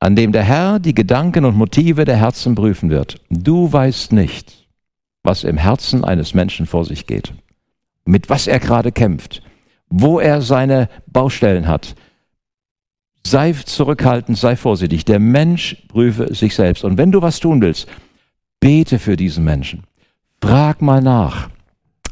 an 0.06 0.14
dem 0.14 0.30
der 0.30 0.44
Herr 0.44 0.78
die 0.78 0.94
Gedanken 0.94 1.44
und 1.44 1.56
Motive 1.56 2.04
der 2.04 2.14
Herzen 2.14 2.54
prüfen 2.54 2.90
wird. 2.90 3.20
Du 3.28 3.72
weißt 3.72 4.12
nicht, 4.12 4.68
was 5.25 5.42
im 5.42 5.56
Herzen 5.56 6.04
eines 6.04 6.32
Menschen 6.32 6.66
vor 6.66 6.84
sich 6.84 7.08
geht, 7.08 7.32
mit 8.04 8.30
was 8.30 8.46
er 8.46 8.60
gerade 8.60 8.92
kämpft, 8.92 9.42
wo 9.88 10.20
er 10.20 10.42
seine 10.42 10.88
Baustellen 11.08 11.66
hat. 11.66 11.96
Sei 13.26 13.52
zurückhaltend, 13.52 14.38
sei 14.38 14.54
vorsichtig. 14.54 15.04
Der 15.06 15.18
Mensch 15.18 15.84
prüfe 15.88 16.32
sich 16.32 16.54
selbst. 16.54 16.84
Und 16.84 16.98
wenn 16.98 17.10
du 17.10 17.20
was 17.20 17.40
tun 17.40 17.60
willst, 17.60 17.88
bete 18.60 19.00
für 19.00 19.16
diesen 19.16 19.42
Menschen. 19.42 19.82
Frag 20.40 20.82
mal 20.82 21.02
nach, 21.02 21.50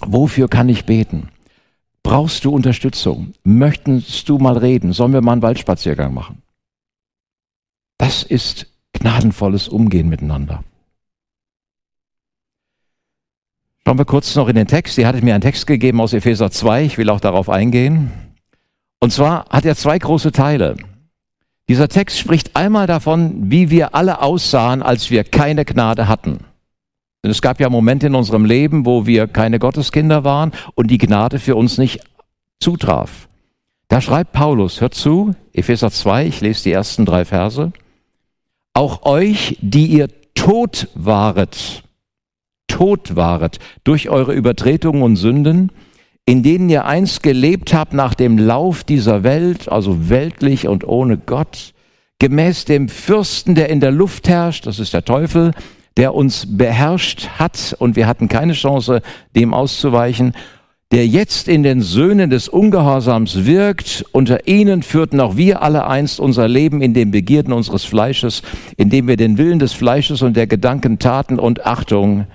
wofür 0.05 0.49
kann 0.49 0.69
ich 0.69 0.85
beten? 0.85 1.29
Brauchst 2.03 2.45
du 2.45 2.51
Unterstützung? 2.51 3.35
Möchtest 3.45 4.29
du 4.29 4.39
mal 4.39 4.59
reden? 4.59 4.93
Sollen 4.93 5.13
wir 5.13 5.21
mal 5.21 5.31
einen 5.31 5.43
Waldspaziergang 5.43 6.13
machen? 6.13 6.43
Das 7.99 8.23
ist 8.23 8.67
gnadenvolles 8.93 9.69
Umgehen 9.69 10.09
miteinander. 10.09 10.65
Schauen 13.87 13.99
wir 13.99 14.07
kurz 14.07 14.35
noch 14.35 14.49
in 14.49 14.57
den 14.57 14.67
Text. 14.67 14.95
Sie 14.95 15.07
hatte 15.07 15.23
mir 15.23 15.35
einen 15.35 15.43
Text 15.43 15.67
gegeben 15.67 16.01
aus 16.01 16.15
Epheser 16.15 16.51
2. 16.51 16.85
Ich 16.85 16.97
will 16.97 17.11
auch 17.11 17.21
darauf 17.21 17.51
eingehen. 17.51 18.11
Und 18.99 19.13
zwar 19.13 19.47
hat 19.51 19.67
er 19.67 19.77
zwei 19.77 19.99
große 19.99 20.33
Teile. 20.33 20.77
Dieser 21.69 21.89
Text 21.89 22.19
spricht 22.19 22.57
einmal 22.57 22.87
davon, 22.87 23.51
wie 23.51 23.71
wir 23.71 23.95
alle 23.95 24.23
aussahen, 24.23 24.83
als 24.83 25.11
wir 25.11 25.25
keine 25.25 25.65
Gnade 25.65 26.09
hatten. 26.09 26.39
Denn 27.23 27.31
es 27.31 27.43
gab 27.43 27.61
ja 27.61 27.69
Momente 27.69 28.07
in 28.07 28.15
unserem 28.15 28.45
Leben, 28.45 28.87
wo 28.87 29.07
wir 29.07 29.27
keine 29.27 29.59
Gotteskinder 29.59 30.25
waren 30.25 30.53
und 30.75 30.91
die 30.91 30.99
Gnade 30.99 31.39
für 31.39 31.57
uns 31.57 31.79
nicht 31.79 32.01
zutraf. 32.61 33.29
Da 33.89 34.01
schreibt 34.01 34.33
Paulus, 34.33 34.81
hört 34.81 34.95
zu, 34.95 35.35
Epheser 35.53 35.91
2, 35.91 36.27
ich 36.27 36.41
lese 36.41 36.65
die 36.65 36.73
ersten 36.73 37.05
drei 37.05 37.25
Verse. 37.25 37.73
Auch 38.75 39.05
euch, 39.07 39.57
die 39.61 39.87
ihr 39.87 40.09
tot 40.35 40.89
waret, 40.95 41.85
tot 42.67 43.15
waret 43.15 43.61
durch 43.85 44.09
eure 44.09 44.35
Übertretungen 44.35 45.03
und 45.03 45.17
Sünden, 45.17 45.71
in 46.27 46.43
denen 46.43 46.69
ihr 46.69 46.85
einst 46.85 47.23
gelebt 47.23 47.73
habt 47.73 47.93
nach 47.93 48.15
dem 48.15 48.37
Lauf 48.37 48.83
dieser 48.83 49.23
Welt, 49.23 49.69
also 49.69 50.09
weltlich 50.09 50.67
und 50.67 50.85
ohne 50.85 51.19
Gott, 51.19 51.73
gemäß 52.19 52.65
dem 52.65 52.89
Fürsten, 52.89 53.55
der 53.55 53.69
in 53.69 53.81
der 53.81 53.93
Luft 53.93 54.29
herrscht, 54.29 54.67
das 54.67 54.81
ist 54.81 54.93
der 54.93 55.05
Teufel, 55.05 55.53
der 55.97 56.15
uns 56.15 56.57
beherrscht 56.57 57.29
hat 57.39 57.77
und 57.79 57.95
wir 57.95 58.09
hatten 58.09 58.29
keine 58.29 58.55
Chance, 58.55 59.03
dem 59.37 59.55
auszuweichen, 59.55 60.35
der 60.95 61.09
jetzt 61.09 61.49
in 61.49 61.65
den 61.65 61.81
Söhnen 61.81 62.31
des 62.31 62.49
Ungehorsams 62.49 63.47
wirkt. 63.47 64.05
Unter 64.13 64.47
ihnen 64.47 64.85
führten 64.85 65.19
auch 65.19 65.37
wir 65.37 65.61
alle 65.61 65.89
einst 65.89 66.21
unser 66.21 66.47
Leben 66.47 66.81
in 66.83 66.95
den 66.95 67.11
Begierden 67.11 67.53
unseres 67.53 67.85
Fleisches, 67.85 68.43
indem 68.77 69.09
wir 69.09 69.17
den 69.17 69.37
Willen 69.37 69.59
des 69.59 69.73
Fleisches 69.73 70.23
und 70.23 70.37
der 70.37 70.47
Gedanken 70.47 71.01
taten 71.01 71.41
und 71.41 71.67
Achtung, 71.67 72.29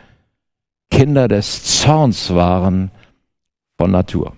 Kinder 0.91 1.29
des 1.29 1.63
Zorns 1.63 2.33
waren 2.33 2.91
von 3.77 3.91
Natur. 3.91 4.33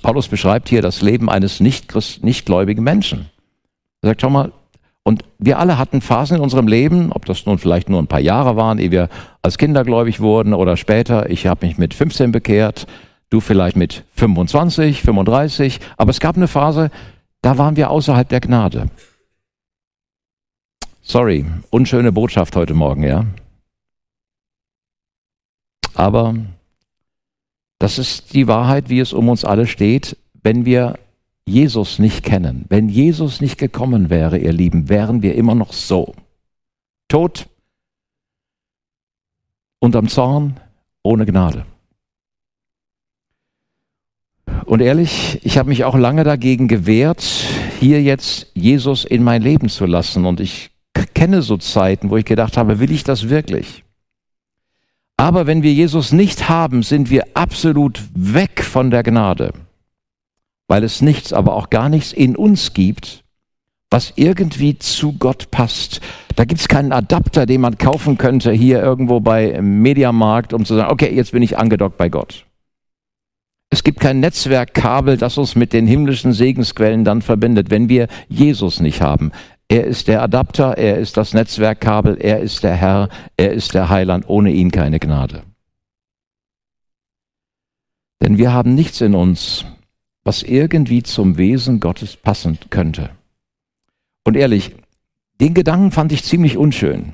Paulus 0.00 0.28
beschreibt 0.28 0.68
hier 0.68 0.80
das 0.80 1.02
Leben 1.02 1.28
eines 1.28 1.58
nicht, 1.58 1.92
nichtgläubigen 2.22 2.84
Menschen. 2.84 3.26
Er 4.00 4.10
sagt, 4.10 4.20
schau 4.20 4.30
mal, 4.30 4.52
und 5.02 5.24
wir 5.40 5.58
alle 5.58 5.76
hatten 5.76 6.02
Phasen 6.02 6.36
in 6.36 6.42
unserem 6.42 6.68
Leben, 6.68 7.10
ob 7.10 7.24
das 7.24 7.46
nun 7.46 7.58
vielleicht 7.58 7.88
nur 7.88 8.00
ein 8.00 8.06
paar 8.06 8.20
Jahre 8.20 8.54
waren, 8.54 8.78
ehe 8.78 8.92
wir 8.92 9.08
als 9.42 9.58
Kinder 9.58 9.82
gläubig 9.82 10.20
wurden 10.20 10.54
oder 10.54 10.76
später. 10.76 11.30
Ich 11.30 11.48
habe 11.48 11.66
mich 11.66 11.78
mit 11.78 11.94
15 11.94 12.30
bekehrt, 12.30 12.86
du 13.30 13.40
vielleicht 13.40 13.76
mit 13.76 14.04
25, 14.14 15.02
35. 15.02 15.80
Aber 15.96 16.10
es 16.10 16.20
gab 16.20 16.36
eine 16.36 16.48
Phase, 16.48 16.90
da 17.42 17.58
waren 17.58 17.76
wir 17.76 17.90
außerhalb 17.90 18.28
der 18.28 18.40
Gnade. 18.40 18.90
Sorry, 21.02 21.46
unschöne 21.70 22.12
Botschaft 22.12 22.54
heute 22.56 22.74
Morgen, 22.74 23.02
ja. 23.02 23.24
Aber 25.94 26.34
das 27.78 27.98
ist 27.98 28.34
die 28.34 28.46
Wahrheit, 28.46 28.88
wie 28.88 29.00
es 29.00 29.12
um 29.12 29.28
uns 29.28 29.44
alle 29.44 29.66
steht, 29.66 30.16
wenn 30.42 30.64
wir 30.64 30.98
Jesus 31.46 31.98
nicht 31.98 32.24
kennen, 32.24 32.66
wenn 32.68 32.88
Jesus 32.88 33.40
nicht 33.40 33.56
gekommen 33.56 34.10
wäre, 34.10 34.38
ihr 34.38 34.52
Lieben, 34.52 34.88
wären 34.88 35.22
wir 35.22 35.34
immer 35.34 35.54
noch 35.54 35.72
so. 35.72 36.14
Tot, 37.08 37.48
unterm 39.78 40.08
Zorn, 40.08 40.60
ohne 41.02 41.24
Gnade. 41.24 41.64
Und 44.64 44.80
ehrlich, 44.80 45.40
ich 45.42 45.58
habe 45.58 45.68
mich 45.68 45.84
auch 45.84 45.96
lange 45.96 46.24
dagegen 46.24 46.68
gewehrt, 46.68 47.22
hier 47.80 48.02
jetzt 48.02 48.46
Jesus 48.54 49.04
in 49.04 49.22
mein 49.22 49.42
Leben 49.42 49.68
zu 49.68 49.86
lassen. 49.86 50.24
Und 50.24 50.40
ich 50.40 50.70
kenne 51.14 51.42
so 51.42 51.56
Zeiten, 51.56 52.10
wo 52.10 52.16
ich 52.16 52.24
gedacht 52.24 52.56
habe, 52.56 52.80
will 52.80 52.90
ich 52.90 53.04
das 53.04 53.28
wirklich? 53.28 53.84
Aber 55.16 55.46
wenn 55.46 55.62
wir 55.62 55.72
Jesus 55.72 56.12
nicht 56.12 56.48
haben, 56.48 56.82
sind 56.82 57.10
wir 57.10 57.24
absolut 57.34 58.02
weg 58.14 58.62
von 58.62 58.90
der 58.90 59.02
Gnade 59.02 59.52
weil 60.68 60.84
es 60.84 61.02
nichts, 61.02 61.32
aber 61.32 61.54
auch 61.54 61.70
gar 61.70 61.88
nichts 61.88 62.12
in 62.12 62.36
uns 62.36 62.74
gibt, 62.74 63.24
was 63.90 64.12
irgendwie 64.16 64.78
zu 64.78 65.14
Gott 65.14 65.50
passt. 65.50 66.00
Da 66.36 66.44
gibt 66.44 66.60
es 66.60 66.68
keinen 66.68 66.92
Adapter, 66.92 67.46
den 67.46 67.62
man 67.62 67.78
kaufen 67.78 68.18
könnte 68.18 68.52
hier 68.52 68.82
irgendwo 68.82 69.18
bei 69.18 69.60
Mediamarkt, 69.60 70.52
um 70.52 70.66
zu 70.66 70.76
sagen, 70.76 70.92
okay, 70.92 71.12
jetzt 71.12 71.32
bin 71.32 71.42
ich 71.42 71.58
angedockt 71.58 71.96
bei 71.96 72.10
Gott. 72.10 72.44
Es 73.70 73.84
gibt 73.84 74.00
kein 74.00 74.20
Netzwerkkabel, 74.20 75.18
das 75.18 75.36
uns 75.36 75.54
mit 75.54 75.72
den 75.72 75.86
himmlischen 75.86 76.32
Segensquellen 76.32 77.04
dann 77.04 77.20
verbindet, 77.20 77.70
wenn 77.70 77.88
wir 77.88 78.08
Jesus 78.28 78.80
nicht 78.80 79.02
haben. 79.02 79.32
Er 79.68 79.84
ist 79.84 80.08
der 80.08 80.22
Adapter, 80.22 80.78
er 80.78 80.96
ist 80.98 81.18
das 81.18 81.34
Netzwerkkabel, 81.34 82.16
er 82.18 82.40
ist 82.40 82.64
der 82.64 82.74
Herr, 82.74 83.10
er 83.36 83.52
ist 83.52 83.74
der 83.74 83.90
Heiland, 83.90 84.24
ohne 84.26 84.50
ihn 84.50 84.70
keine 84.70 84.98
Gnade. 84.98 85.42
Denn 88.22 88.38
wir 88.38 88.52
haben 88.52 88.74
nichts 88.74 89.02
in 89.02 89.14
uns, 89.14 89.66
was 90.24 90.42
irgendwie 90.42 91.02
zum 91.02 91.36
Wesen 91.36 91.80
Gottes 91.80 92.16
passen 92.16 92.58
könnte. 92.70 93.10
Und 94.24 94.36
ehrlich, 94.36 94.74
den 95.40 95.54
Gedanken 95.54 95.90
fand 95.90 96.12
ich 96.12 96.24
ziemlich 96.24 96.56
unschön. 96.56 97.12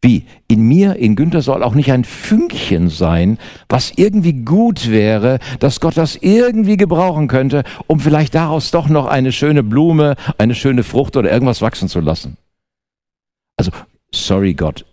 Wie? 0.00 0.26
In 0.46 0.62
mir, 0.62 0.96
in 0.96 1.16
Günther 1.16 1.42
soll 1.42 1.64
auch 1.64 1.74
nicht 1.74 1.90
ein 1.90 2.04
Fünkchen 2.04 2.88
sein, 2.88 3.38
was 3.68 3.92
irgendwie 3.96 4.32
gut 4.32 4.90
wäre, 4.90 5.40
dass 5.58 5.80
Gott 5.80 5.96
das 5.96 6.14
irgendwie 6.16 6.76
gebrauchen 6.76 7.26
könnte, 7.26 7.64
um 7.88 7.98
vielleicht 7.98 8.34
daraus 8.34 8.70
doch 8.70 8.88
noch 8.88 9.06
eine 9.06 9.32
schöne 9.32 9.64
Blume, 9.64 10.14
eine 10.38 10.54
schöne 10.54 10.84
Frucht 10.84 11.16
oder 11.16 11.32
irgendwas 11.32 11.62
wachsen 11.62 11.88
zu 11.88 12.00
lassen. 12.00 12.36
Also, 13.56 13.72
sorry 14.12 14.54
Gott, 14.54 14.84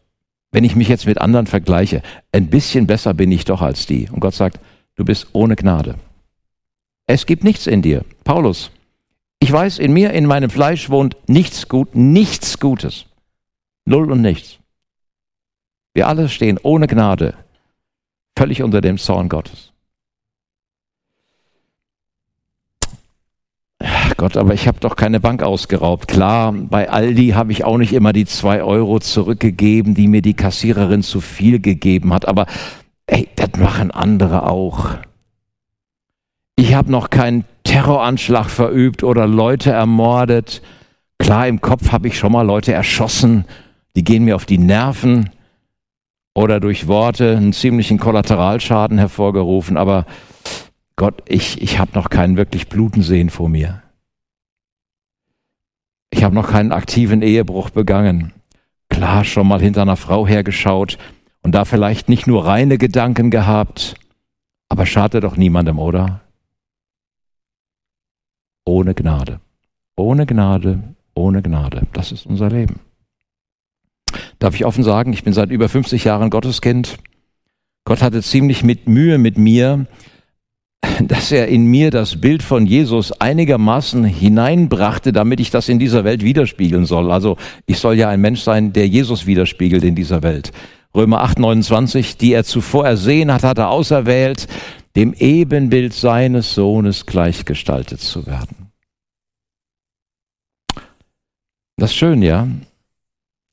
wenn 0.51 0.63
ich 0.63 0.75
mich 0.75 0.87
jetzt 0.87 1.05
mit 1.05 1.19
anderen 1.21 1.45
vergleiche, 1.45 2.01
ein 2.31 2.47
bisschen 2.47 2.87
besser 2.87 3.13
bin 3.13 3.31
ich 3.31 3.45
doch 3.45 3.61
als 3.61 3.85
die. 3.85 4.09
Und 4.09 4.21
Gott 4.21 4.33
sagt, 4.33 4.59
du 4.95 5.05
bist 5.05 5.27
ohne 5.33 5.55
Gnade. 5.55 5.95
Es 7.05 7.27
gibt 7.27 7.43
nichts 7.43 7.67
in 7.67 7.83
dir. 7.83 8.03
Paulus, 8.23 8.71
ich 9.39 9.51
weiß, 9.51 9.77
in 9.77 9.93
mir, 9.93 10.13
in 10.13 10.25
meinem 10.25 10.49
Fleisch 10.49 10.89
wohnt 10.89 11.15
nichts 11.27 11.67
gut, 11.69 11.93
nichts 11.93 12.59
Gutes. 12.59 13.05
Null 13.85 14.11
und 14.11 14.21
nichts. 14.21 14.57
Wir 15.95 16.09
alle 16.09 16.27
stehen 16.27 16.59
ohne 16.61 16.87
Gnade, 16.87 17.35
völlig 18.37 18.61
unter 18.61 18.81
dem 18.81 18.97
Zorn 18.97 19.29
Gottes. 19.29 19.71
Ach 23.79 24.17
Gott, 24.17 24.35
aber 24.35 24.53
ich 24.53 24.67
habe 24.67 24.79
doch 24.81 24.97
keine 24.97 25.21
Bank 25.21 25.41
ausgeraubt. 25.41 26.09
Klar, 26.09 26.51
bei 26.51 26.89
Aldi 26.89 27.29
habe 27.29 27.53
ich 27.53 27.63
auch 27.63 27.77
nicht 27.77 27.93
immer 27.93 28.11
die 28.11 28.25
zwei 28.25 28.61
Euro 28.61 28.99
zurückgegeben, 28.99 29.95
die 29.95 30.09
mir 30.09 30.21
die 30.21 30.33
Kassiererin 30.33 31.01
zu 31.01 31.21
viel 31.21 31.59
gegeben 31.59 32.13
hat. 32.13 32.27
Aber 32.27 32.45
ey, 33.07 33.29
das 33.37 33.57
machen 33.57 33.91
andere 33.91 34.49
auch. 34.49 34.97
Ich 36.57 36.73
habe 36.73 36.91
noch 36.91 37.09
keinen 37.09 37.45
Terroranschlag 37.63 38.49
verübt 38.49 39.03
oder 39.03 39.27
Leute 39.27 39.71
ermordet. 39.71 40.61
Klar, 41.19 41.47
im 41.47 41.61
Kopf 41.61 41.93
habe 41.93 42.09
ich 42.09 42.17
schon 42.17 42.33
mal 42.33 42.45
Leute 42.45 42.73
erschossen, 42.73 43.45
die 43.95 44.03
gehen 44.03 44.25
mir 44.25 44.35
auf 44.35 44.45
die 44.45 44.57
Nerven 44.57 45.29
oder 46.35 46.59
durch 46.59 46.87
Worte 46.87 47.35
einen 47.37 47.53
ziemlichen 47.53 47.97
Kollateralschaden 47.97 48.97
hervorgerufen, 48.99 49.77
aber 49.77 50.05
Gott, 50.97 51.23
ich, 51.27 51.61
ich 51.61 51.79
habe 51.79 51.91
noch 51.95 52.09
keinen 52.09 52.37
wirklich 52.37 52.69
Bluten 52.69 53.01
sehen 53.01 53.29
vor 53.29 53.49
mir. 53.49 53.81
Ich 56.11 56.23
habe 56.23 56.35
noch 56.35 56.51
keinen 56.51 56.71
aktiven 56.71 57.21
Ehebruch 57.21 57.69
begangen. 57.71 58.33
Klar, 58.89 59.23
schon 59.23 59.47
mal 59.47 59.59
hinter 59.59 59.81
einer 59.81 59.97
Frau 59.97 60.27
hergeschaut 60.27 60.97
und 61.41 61.55
da 61.55 61.65
vielleicht 61.65 62.09
nicht 62.09 62.27
nur 62.27 62.45
reine 62.45 62.77
Gedanken 62.77 63.31
gehabt, 63.31 63.95
aber 64.69 64.85
schadet 64.85 65.23
doch 65.23 65.37
niemandem, 65.37 65.79
oder? 65.79 66.21
Ohne 68.65 68.93
Gnade. 68.93 69.39
Ohne 69.97 70.25
Gnade, 70.25 70.95
ohne 71.13 71.41
Gnade. 71.41 71.87
Das 71.93 72.11
ist 72.11 72.25
unser 72.25 72.49
Leben. 72.49 72.79
Darf 74.39 74.55
ich 74.55 74.65
offen 74.65 74.83
sagen, 74.83 75.13
ich 75.13 75.23
bin 75.23 75.33
seit 75.33 75.49
über 75.49 75.69
50 75.69 76.03
Jahren 76.03 76.29
Gotteskind. 76.29 76.97
Gott 77.85 78.01
hatte 78.01 78.21
ziemlich 78.21 78.63
mit 78.63 78.87
Mühe 78.87 79.17
mit 79.17 79.37
mir, 79.37 79.85
dass 81.01 81.31
er 81.31 81.47
in 81.47 81.65
mir 81.65 81.91
das 81.91 82.19
Bild 82.19 82.43
von 82.43 82.65
Jesus 82.65 83.11
einigermaßen 83.11 84.03
hineinbrachte, 84.03 85.11
damit 85.11 85.39
ich 85.39 85.51
das 85.51 85.69
in 85.69 85.79
dieser 85.79 86.03
Welt 86.03 86.23
widerspiegeln 86.23 86.85
soll. 86.85 87.11
Also 87.11 87.37
ich 87.65 87.79
soll 87.79 87.95
ja 87.95 88.09
ein 88.09 88.21
Mensch 88.21 88.41
sein, 88.41 88.73
der 88.73 88.87
Jesus 88.87 89.25
widerspiegelt 89.25 89.83
in 89.83 89.95
dieser 89.95 90.23
Welt. 90.23 90.51
Römer 90.95 91.21
8, 91.21 91.39
29, 91.39 92.17
die 92.17 92.31
er 92.33 92.45
zuvor 92.45 92.85
ersehen 92.85 93.31
hat, 93.31 93.43
hat 93.43 93.57
er 93.57 93.69
auserwählt, 93.69 94.47
dem 94.95 95.13
Ebenbild 95.13 95.93
seines 95.93 96.55
Sohnes 96.55 97.05
gleichgestaltet 97.05 97.99
zu 97.99 98.25
werden. 98.25 98.71
Das 101.77 101.91
ist 101.91 101.97
schön, 101.97 102.21
ja. 102.21 102.47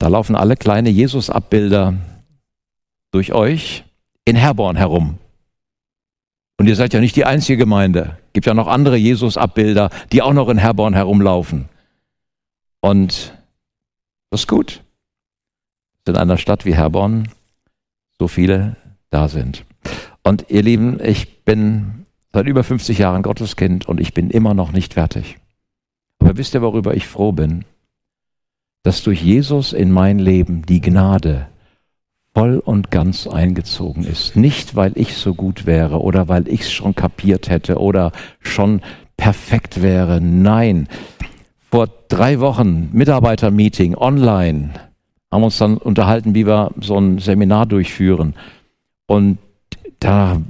Da 0.03 0.09
laufen 0.09 0.35
alle 0.35 0.57
kleine 0.57 0.91
Jesus-Abbilder 0.91 1.95
durch 3.13 3.33
euch 3.33 3.85
in 4.25 4.35
Herborn 4.35 4.75
herum. 4.75 5.21
Und 6.59 6.67
ihr 6.67 6.75
seid 6.75 6.93
ja 6.93 6.99
nicht 6.99 7.15
die 7.15 7.25
einzige 7.25 7.59
Gemeinde. 7.59 8.19
Es 8.27 8.33
Gibt 8.33 8.47
ja 8.47 8.55
noch 8.55 8.67
andere 8.67 8.97
Jesus-Abbilder, 8.97 9.91
die 10.11 10.21
auch 10.21 10.33
noch 10.33 10.49
in 10.49 10.59
Herborn 10.59 10.95
herumlaufen. 10.95 11.69
Und 12.81 13.33
das 14.31 14.41
ist 14.41 14.49
gut. 14.49 14.83
In 16.09 16.17
einer 16.17 16.37
Stadt 16.37 16.65
wie 16.65 16.75
Herborn 16.75 17.29
so 18.19 18.27
viele 18.27 18.75
da 19.11 19.29
sind. 19.29 19.65
Und 20.25 20.47
ihr 20.49 20.65
Lieben, 20.65 20.99
ich 20.99 21.45
bin 21.45 22.07
seit 22.33 22.49
über 22.49 22.65
50 22.65 22.99
Jahren 22.99 23.23
Gotteskind 23.23 23.87
und 23.87 24.01
ich 24.01 24.13
bin 24.15 24.31
immer 24.31 24.53
noch 24.53 24.73
nicht 24.73 24.95
fertig. 24.95 25.37
Aber 26.19 26.37
wisst 26.37 26.55
ihr, 26.55 26.63
worüber 26.63 26.93
ich 26.93 27.07
froh 27.07 27.31
bin? 27.31 27.65
Dass 28.83 29.03
durch 29.03 29.23
Jesus 29.23 29.73
in 29.73 29.91
mein 29.91 30.19
Leben 30.19 30.63
die 30.67 30.81
Gnade 30.81 31.47
voll 32.35 32.59
und 32.59 32.91
ganz 32.91 33.27
eingezogen 33.27 34.05
ist. 34.05 34.37
Nicht, 34.37 34.75
weil 34.75 34.93
ich 34.95 35.15
so 35.15 35.35
gut 35.35 35.67
wäre 35.67 36.01
oder 36.01 36.29
weil 36.29 36.49
ich 36.49 36.63
es 36.63 36.73
schon 36.73 36.95
kapiert 36.95 37.51
hätte 37.51 37.79
oder 37.79 38.13
schon 38.41 38.81
perfekt 39.17 39.83
wäre. 39.83 40.21
Nein. 40.21 40.89
Vor 41.71 41.89
drei 42.09 42.41
Wochen 42.41 42.89
Mitarbeitermeeting 42.93 43.95
online 43.95 44.71
haben 45.31 45.45
uns 45.45 45.59
dann 45.59 45.79
unterhalten, 45.79 46.35
wie 46.35 46.47
wir 46.47 46.73
so 46.81 46.99
ein 46.99 47.19
Seminar 47.19 47.67
durchführen. 47.67 48.35
Und 49.07 49.39
da 50.01 50.41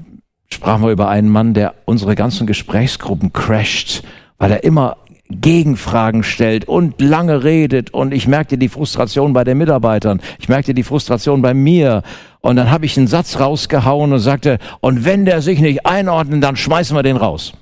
sprachen 0.48 0.82
wir 0.82 0.90
über 0.90 1.08
einen 1.08 1.28
Mann, 1.28 1.54
der 1.54 1.74
unsere 1.84 2.14
ganzen 2.14 2.46
Gesprächsgruppen 2.46 3.32
crasht, 3.32 4.02
weil 4.38 4.50
er 4.50 4.64
immer 4.64 4.96
Gegenfragen 5.40 6.22
stellt 6.22 6.66
und 6.66 7.00
lange 7.00 7.44
redet. 7.44 7.94
Und 7.94 8.12
ich 8.12 8.28
merkte 8.28 8.58
die 8.58 8.68
Frustration 8.68 9.32
bei 9.32 9.44
den 9.44 9.58
Mitarbeitern. 9.58 10.20
Ich 10.38 10.48
merkte 10.48 10.74
die 10.74 10.82
Frustration 10.82 11.42
bei 11.42 11.54
mir. 11.54 12.02
Und 12.40 12.56
dann 12.56 12.70
habe 12.70 12.86
ich 12.86 12.96
einen 12.96 13.06
Satz 13.06 13.40
rausgehauen 13.40 14.12
und 14.12 14.18
sagte, 14.18 14.58
und 14.80 15.04
wenn 15.04 15.24
der 15.24 15.42
sich 15.42 15.60
nicht 15.60 15.86
einordnet, 15.86 16.42
dann 16.42 16.56
schmeißen 16.56 16.96
wir 16.96 17.02
den 17.02 17.16
raus. 17.16 17.52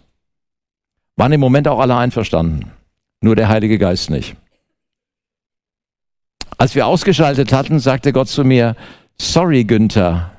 Waren 1.17 1.33
im 1.33 1.41
Moment 1.41 1.69
auch 1.69 1.81
alle 1.81 1.97
einverstanden. 1.97 2.71
Nur 3.21 3.37
der 3.37 3.49
Heilige 3.49 3.79
Geist 3.79 4.11
nicht. 4.11 4.37
Als 6.57 6.75
wir 6.75 6.87
ausgeschaltet 6.87 7.53
hatten, 7.53 7.79
sagte 7.79 8.13
Gott 8.13 8.29
zu 8.29 8.45
mir, 8.45 8.77
sorry 9.19 9.65
Günther, 9.65 10.31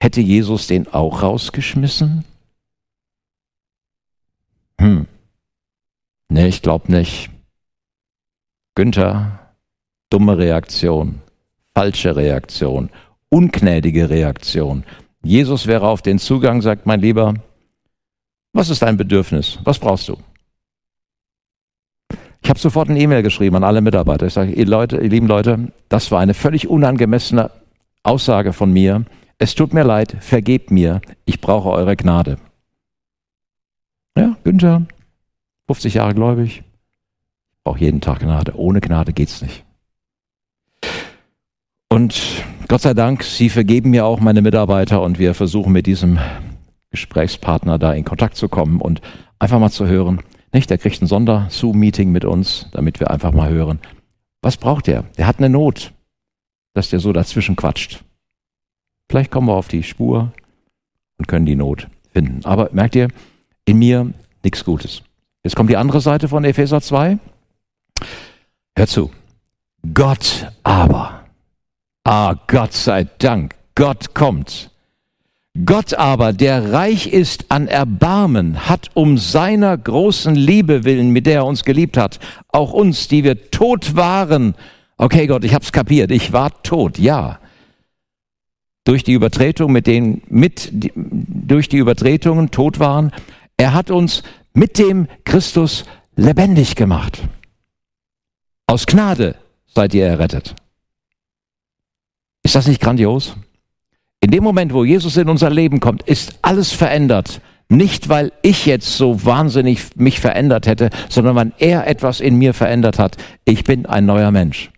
hätte 0.00 0.20
Jesus 0.20 0.66
den 0.66 0.88
auch 0.88 1.22
rausgeschmissen? 1.22 2.24
Hm. 4.80 5.06
Nee, 6.30 6.46
ich 6.46 6.62
glaube 6.62 6.90
nicht. 6.92 7.28
Günther, 8.76 9.54
dumme 10.10 10.38
Reaktion, 10.38 11.20
falsche 11.74 12.14
Reaktion, 12.14 12.90
ungnädige 13.28 14.08
Reaktion. 14.08 14.84
Jesus 15.22 15.66
wäre 15.66 15.88
auf 15.88 16.02
den 16.02 16.20
Zugang, 16.20 16.62
sagt 16.62 16.86
mein 16.86 17.00
Lieber, 17.00 17.34
was 18.52 18.70
ist 18.70 18.82
dein 18.82 18.96
Bedürfnis? 18.96 19.58
Was 19.64 19.80
brauchst 19.80 20.08
du? 20.08 20.16
Ich 22.42 22.48
habe 22.48 22.60
sofort 22.60 22.88
eine 22.88 23.00
E-Mail 23.00 23.22
geschrieben 23.22 23.56
an 23.56 23.64
alle 23.64 23.80
Mitarbeiter. 23.80 24.26
Ich 24.26 24.32
sage, 24.32 24.52
ihr, 24.52 24.66
Leute, 24.66 24.98
ihr 24.98 25.10
lieben 25.10 25.26
Leute, 25.26 25.72
das 25.88 26.12
war 26.12 26.20
eine 26.20 26.34
völlig 26.34 26.68
unangemessene 26.68 27.50
Aussage 28.04 28.52
von 28.52 28.72
mir. 28.72 29.04
Es 29.38 29.56
tut 29.56 29.74
mir 29.74 29.84
leid, 29.84 30.16
vergebt 30.20 30.70
mir, 30.70 31.00
ich 31.24 31.40
brauche 31.40 31.70
eure 31.70 31.96
Gnade. 31.96 32.38
Ja, 34.16 34.36
Günther, 34.44 34.86
50 35.70 35.94
Jahre 35.94 36.14
gläubig, 36.14 36.64
brauche 37.62 37.78
jeden 37.78 38.00
Tag 38.00 38.18
Gnade. 38.18 38.58
Ohne 38.58 38.80
Gnade 38.80 39.12
geht's 39.12 39.40
nicht. 39.40 39.64
Und 41.88 42.44
Gott 42.66 42.80
sei 42.80 42.92
Dank, 42.92 43.22
Sie 43.22 43.48
vergeben 43.48 43.90
mir 43.90 44.04
auch 44.04 44.18
meine 44.18 44.42
Mitarbeiter 44.42 45.00
und 45.00 45.20
wir 45.20 45.32
versuchen 45.32 45.72
mit 45.72 45.86
diesem 45.86 46.18
Gesprächspartner 46.90 47.78
da 47.78 47.92
in 47.92 48.04
Kontakt 48.04 48.34
zu 48.34 48.48
kommen 48.48 48.80
und 48.80 49.00
einfach 49.38 49.60
mal 49.60 49.70
zu 49.70 49.86
hören. 49.86 50.24
Nicht, 50.52 50.70
der 50.70 50.78
kriegt 50.78 51.00
ein 51.02 51.06
Sonder-Zoom-Meeting 51.06 52.10
mit 52.10 52.24
uns, 52.24 52.66
damit 52.72 52.98
wir 52.98 53.12
einfach 53.12 53.32
mal 53.32 53.50
hören. 53.50 53.78
Was 54.42 54.56
braucht 54.56 54.88
er? 54.88 55.04
Der 55.18 55.28
hat 55.28 55.38
eine 55.38 55.50
Not, 55.50 55.92
dass 56.74 56.90
der 56.90 56.98
so 56.98 57.12
dazwischen 57.12 57.54
quatscht. 57.54 58.02
Vielleicht 59.08 59.30
kommen 59.30 59.46
wir 59.46 59.54
auf 59.54 59.68
die 59.68 59.84
Spur 59.84 60.32
und 61.16 61.28
können 61.28 61.46
die 61.46 61.54
Not 61.54 61.86
finden. 62.12 62.44
Aber 62.44 62.70
merkt 62.72 62.96
ihr, 62.96 63.06
in 63.66 63.78
mir 63.78 64.12
nichts 64.42 64.64
Gutes. 64.64 65.04
Jetzt 65.42 65.56
kommt 65.56 65.70
die 65.70 65.76
andere 65.76 66.00
Seite 66.00 66.28
von 66.28 66.44
Epheser 66.44 66.80
2. 66.80 67.18
Hör 68.76 68.86
zu. 68.86 69.10
Gott 69.94 70.52
aber. 70.62 71.24
Ah, 72.04 72.34
Gott 72.46 72.74
sei 72.74 73.06
Dank. 73.18 73.54
Gott 73.74 74.14
kommt. 74.14 74.70
Gott 75.64 75.94
aber, 75.94 76.32
der 76.32 76.72
reich 76.72 77.08
ist 77.08 77.46
an 77.50 77.66
Erbarmen, 77.66 78.68
hat 78.68 78.90
um 78.94 79.18
seiner 79.18 79.76
großen 79.76 80.34
Liebe 80.34 80.84
willen, 80.84 81.10
mit 81.10 81.26
der 81.26 81.36
er 81.36 81.46
uns 81.46 81.64
geliebt 81.64 81.96
hat, 81.96 82.20
auch 82.48 82.72
uns, 82.72 83.08
die 83.08 83.24
wir 83.24 83.50
tot 83.50 83.96
waren. 83.96 84.54
Okay, 84.96 85.26
Gott, 85.26 85.44
ich 85.44 85.54
hab's 85.54 85.72
kapiert. 85.72 86.12
Ich 86.12 86.32
war 86.32 86.62
tot, 86.62 86.98
ja. 86.98 87.40
Durch 88.84 89.02
die 89.02 89.12
Übertretung, 89.12 89.72
mit 89.72 89.86
denen, 89.86 90.22
mit, 90.28 90.70
durch 90.72 91.68
die 91.68 91.78
Übertretungen 91.78 92.50
tot 92.50 92.78
waren. 92.78 93.10
Er 93.56 93.74
hat 93.74 93.90
uns 93.90 94.22
mit 94.52 94.78
dem 94.78 95.06
Christus 95.24 95.84
lebendig 96.16 96.76
gemacht. 96.76 97.22
Aus 98.66 98.86
Gnade 98.86 99.36
seid 99.66 99.94
ihr 99.94 100.06
errettet. 100.06 100.54
Ist 102.42 102.54
das 102.54 102.66
nicht 102.66 102.80
grandios? 102.80 103.36
In 104.20 104.30
dem 104.30 104.44
Moment, 104.44 104.72
wo 104.72 104.84
Jesus 104.84 105.16
in 105.16 105.28
unser 105.28 105.50
Leben 105.50 105.80
kommt, 105.80 106.02
ist 106.02 106.38
alles 106.42 106.72
verändert. 106.72 107.40
Nicht, 107.68 108.08
weil 108.08 108.32
ich 108.42 108.66
jetzt 108.66 108.96
so 108.96 109.24
wahnsinnig 109.24 109.96
mich 109.96 110.20
verändert 110.20 110.66
hätte, 110.66 110.90
sondern 111.08 111.36
weil 111.36 111.52
er 111.58 111.86
etwas 111.86 112.20
in 112.20 112.36
mir 112.36 112.52
verändert 112.52 112.98
hat. 112.98 113.16
Ich 113.44 113.64
bin 113.64 113.86
ein 113.86 114.06
neuer 114.06 114.30
Mensch. 114.30 114.70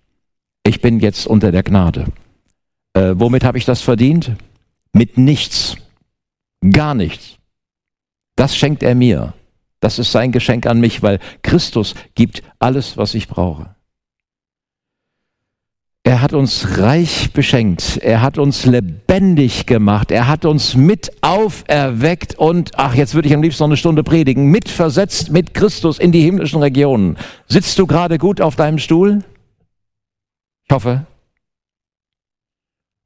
Ich 0.65 0.81
bin 0.81 1.01
jetzt 1.01 1.27
unter 1.27 1.51
der 1.51 1.63
Gnade. 1.63 2.07
Äh, 2.93 3.15
womit 3.17 3.45
habe 3.45 3.59
ich 3.59 3.65
das 3.65 3.81
verdient? 3.81 4.33
Mit 4.93 5.17
nichts. 5.17 5.77
Gar 6.71 6.95
nichts. 6.95 7.39
Das 8.37 8.57
schenkt 8.57 8.83
er 8.83 8.95
mir. 8.95 9.35
Das 9.83 9.99
ist 9.99 10.12
sein 10.12 10.31
Geschenk 10.31 10.66
an 10.66 10.79
mich, 10.79 11.03
weil 11.03 11.18
Christus 11.42 11.97
gibt 12.14 12.45
alles, 12.61 12.97
was 12.97 13.14
ich 13.14 13.27
brauche. 13.27 13.75
Er 16.05 16.23
hat 16.23 16.35
uns 16.35 16.79
reich 16.79 17.33
beschenkt. 17.33 17.97
Er 17.97 18.23
hat 18.23 18.38
uns 18.38 18.64
lebendig 18.64 19.66
gemacht. 19.66 20.12
Er 20.12 20.29
hat 20.29 20.45
uns 20.45 20.77
mit 20.77 21.11
auferweckt 21.21 22.38
und, 22.38 22.71
ach, 22.77 22.95
jetzt 22.95 23.14
würde 23.14 23.27
ich 23.27 23.35
am 23.35 23.42
liebsten 23.42 23.64
noch 23.64 23.71
eine 23.71 23.77
Stunde 23.77 24.05
predigen, 24.05 24.47
mitversetzt 24.53 25.33
mit 25.33 25.53
Christus 25.53 25.99
in 25.99 26.12
die 26.12 26.23
himmlischen 26.23 26.62
Regionen. 26.62 27.16
Sitzt 27.49 27.77
du 27.81 27.88
gerade 27.88 28.18
gut 28.18 28.40
auf 28.40 28.55
deinem 28.55 28.79
Stuhl? 28.79 29.25
Ich 30.64 30.73
hoffe. 30.73 31.07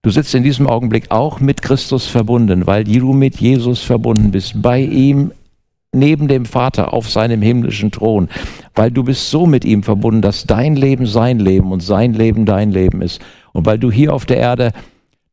Du 0.03 0.11
sitzt 0.11 0.35
in 0.35 0.43
diesem 0.43 0.67
Augenblick 0.67 1.11
auch 1.11 1.41
mit 1.41 1.63
Christus 1.63 2.07
verbunden, 2.07 2.67
weil 2.67 2.85
du 2.85 3.15
mit 3.15 3.41
Jesus 3.41 3.81
verbunden 3.81 4.31
bist. 4.31 4.61
Bei 4.61 4.81
ihm 4.81 5.33
neben 5.97 6.29
dem 6.29 6.45
Vater 6.45 6.93
auf 6.93 7.11
seinem 7.11 7.43
himmlischen 7.43 7.91
Thron, 7.91 8.29
weil 8.75 8.91
du 8.91 9.03
bist 9.03 9.31
so 9.31 9.47
mit 9.47 9.65
ihm 9.65 9.83
verbunden, 9.83 10.23
dass 10.23 10.45
dein 10.45 10.77
Leben 10.77 11.07
sein 11.07 11.39
Leben 11.39 11.73
und 11.73 11.81
sein 11.81 12.13
Leben 12.13 12.45
dein 12.45 12.71
Leben 12.71 13.03
ist. 13.03 13.21
Und 13.53 13.67
weil 13.67 13.79
du 13.79 13.91
hier 13.91 14.15
auf 14.15 14.27
der 14.27 14.37
Erde 14.37 14.73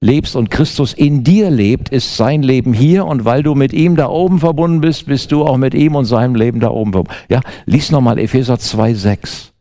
lebst 0.04 0.36
und 0.36 0.52
Christus 0.52 0.94
in 0.94 1.24
dir 1.24 1.50
lebt, 1.50 1.90
ist 1.90 2.18
sein 2.18 2.44
Leben 2.44 2.74
hier 2.74 3.06
und 3.06 3.26
weil 3.26 3.42
du 3.42 3.56
mit 3.56 3.74
ihm 3.74 3.96
da 3.96 4.10
oben 4.10 4.40
verbunden 4.40 4.82
bist, 4.82 5.06
bist 5.06 5.32
du 5.32 5.46
auch 5.46 5.58
mit 5.58 5.74
ihm 5.74 5.96
und 5.96 6.06
seinem 6.06 6.36
Leben 6.36 6.60
da 6.60 6.70
oben 6.70 6.92
verbunden. 6.92 7.18
Ja, 7.30 7.42
lies 7.66 7.92
nochmal 7.92 8.20
Epheser 8.20 8.56
2,6. 8.56 9.52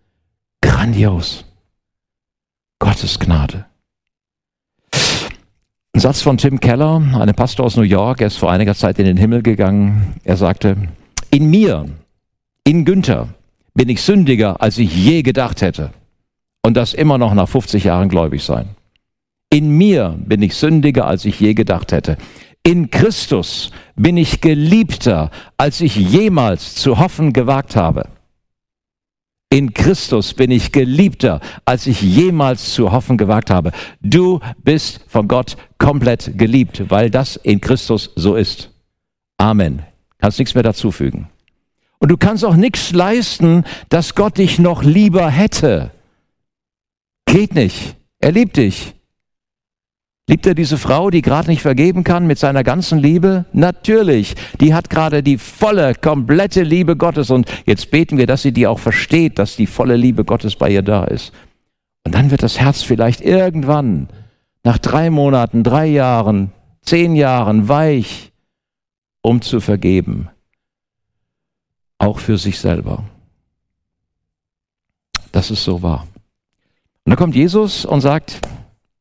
Grandios. 0.60 1.44
Gottes 2.78 3.18
Gnade. 3.18 3.66
Ein 5.94 6.00
Satz 6.00 6.22
von 6.22 6.38
Tim 6.38 6.58
Keller, 6.58 7.02
einem 7.20 7.34
Pastor 7.34 7.66
aus 7.66 7.76
New 7.76 7.82
York, 7.82 8.22
er 8.22 8.28
ist 8.28 8.38
vor 8.38 8.50
einiger 8.50 8.74
Zeit 8.74 8.98
in 8.98 9.04
den 9.04 9.18
Himmel 9.18 9.42
gegangen. 9.42 10.14
Er 10.24 10.38
sagte, 10.38 10.76
in 11.30 11.50
mir, 11.50 11.84
in 12.64 12.86
Günther, 12.86 13.28
bin 13.74 13.90
ich 13.90 14.00
sündiger, 14.00 14.62
als 14.62 14.78
ich 14.78 14.96
je 14.96 15.20
gedacht 15.20 15.60
hätte. 15.60 15.90
Und 16.62 16.78
das 16.78 16.94
immer 16.94 17.18
noch 17.18 17.34
nach 17.34 17.46
50 17.46 17.84
Jahren 17.84 18.08
gläubig 18.08 18.42
sein. 18.42 18.70
In 19.50 19.76
mir 19.76 20.16
bin 20.18 20.40
ich 20.40 20.54
sündiger, 20.54 21.06
als 21.06 21.26
ich 21.26 21.38
je 21.38 21.52
gedacht 21.52 21.92
hätte. 21.92 22.16
In 22.62 22.90
Christus 22.90 23.70
bin 23.94 24.16
ich 24.16 24.40
geliebter, 24.40 25.30
als 25.58 25.82
ich 25.82 25.94
jemals 25.94 26.74
zu 26.74 26.98
hoffen 26.98 27.34
gewagt 27.34 27.76
habe. 27.76 28.08
In 29.52 29.74
Christus 29.74 30.32
bin 30.32 30.50
ich 30.50 30.72
geliebter, 30.72 31.38
als 31.66 31.86
ich 31.86 32.00
jemals 32.00 32.72
zu 32.72 32.90
hoffen 32.90 33.18
gewagt 33.18 33.50
habe. 33.50 33.72
Du 34.00 34.40
bist 34.64 35.04
von 35.08 35.28
Gott 35.28 35.58
komplett 35.76 36.38
geliebt, 36.38 36.84
weil 36.88 37.10
das 37.10 37.36
in 37.36 37.60
Christus 37.60 38.12
so 38.16 38.34
ist. 38.34 38.70
Amen. 39.36 39.82
Kannst 40.16 40.38
nichts 40.38 40.54
mehr 40.54 40.62
dazufügen. 40.62 41.28
Und 41.98 42.10
du 42.10 42.16
kannst 42.16 42.46
auch 42.46 42.56
nichts 42.56 42.92
leisten, 42.92 43.64
dass 43.90 44.14
Gott 44.14 44.38
dich 44.38 44.58
noch 44.58 44.82
lieber 44.82 45.28
hätte. 45.28 45.90
Geht 47.26 47.54
nicht. 47.54 47.96
Er 48.20 48.32
liebt 48.32 48.56
dich. 48.56 48.94
Liebt 50.28 50.46
er 50.46 50.54
diese 50.54 50.78
Frau, 50.78 51.10
die 51.10 51.20
gerade 51.20 51.50
nicht 51.50 51.62
vergeben 51.62 52.04
kann 52.04 52.26
mit 52.26 52.38
seiner 52.38 52.62
ganzen 52.62 52.98
Liebe? 52.98 53.44
Natürlich. 53.52 54.34
Die 54.60 54.72
hat 54.72 54.88
gerade 54.88 55.22
die 55.22 55.36
volle, 55.36 55.94
komplette 55.94 56.62
Liebe 56.62 56.96
Gottes 56.96 57.30
und 57.30 57.50
jetzt 57.66 57.90
beten 57.90 58.18
wir, 58.18 58.26
dass 58.26 58.42
sie 58.42 58.52
die 58.52 58.66
auch 58.66 58.78
versteht, 58.78 59.38
dass 59.38 59.56
die 59.56 59.66
volle 59.66 59.96
Liebe 59.96 60.24
Gottes 60.24 60.54
bei 60.54 60.70
ihr 60.70 60.82
da 60.82 61.04
ist. 61.04 61.32
Und 62.04 62.14
dann 62.14 62.30
wird 62.30 62.42
das 62.42 62.60
Herz 62.60 62.82
vielleicht 62.82 63.20
irgendwann, 63.20 64.08
nach 64.64 64.78
drei 64.78 65.10
Monaten, 65.10 65.64
drei 65.64 65.86
Jahren, 65.86 66.52
zehn 66.82 67.16
Jahren 67.16 67.68
weich, 67.68 68.32
um 69.22 69.42
zu 69.42 69.60
vergeben. 69.60 70.28
Auch 71.98 72.20
für 72.20 72.38
sich 72.38 72.60
selber. 72.60 73.04
Das 75.32 75.50
ist 75.50 75.64
so 75.64 75.82
wahr. 75.82 76.06
Und 77.04 77.10
dann 77.10 77.16
kommt 77.16 77.34
Jesus 77.34 77.84
und 77.84 78.00
sagt, 78.02 78.40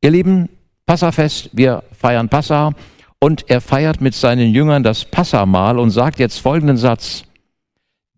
ihr 0.00 0.10
Lieben, 0.10 0.48
Passafest, 0.86 1.50
wir 1.52 1.82
feiern 1.92 2.28
Passa 2.28 2.72
und 3.18 3.48
er 3.48 3.60
feiert 3.60 4.00
mit 4.00 4.14
seinen 4.14 4.52
Jüngern 4.52 4.82
das 4.82 5.04
Passamahl 5.04 5.78
und 5.78 5.90
sagt 5.90 6.18
jetzt 6.18 6.38
folgenden 6.38 6.76
Satz. 6.76 7.24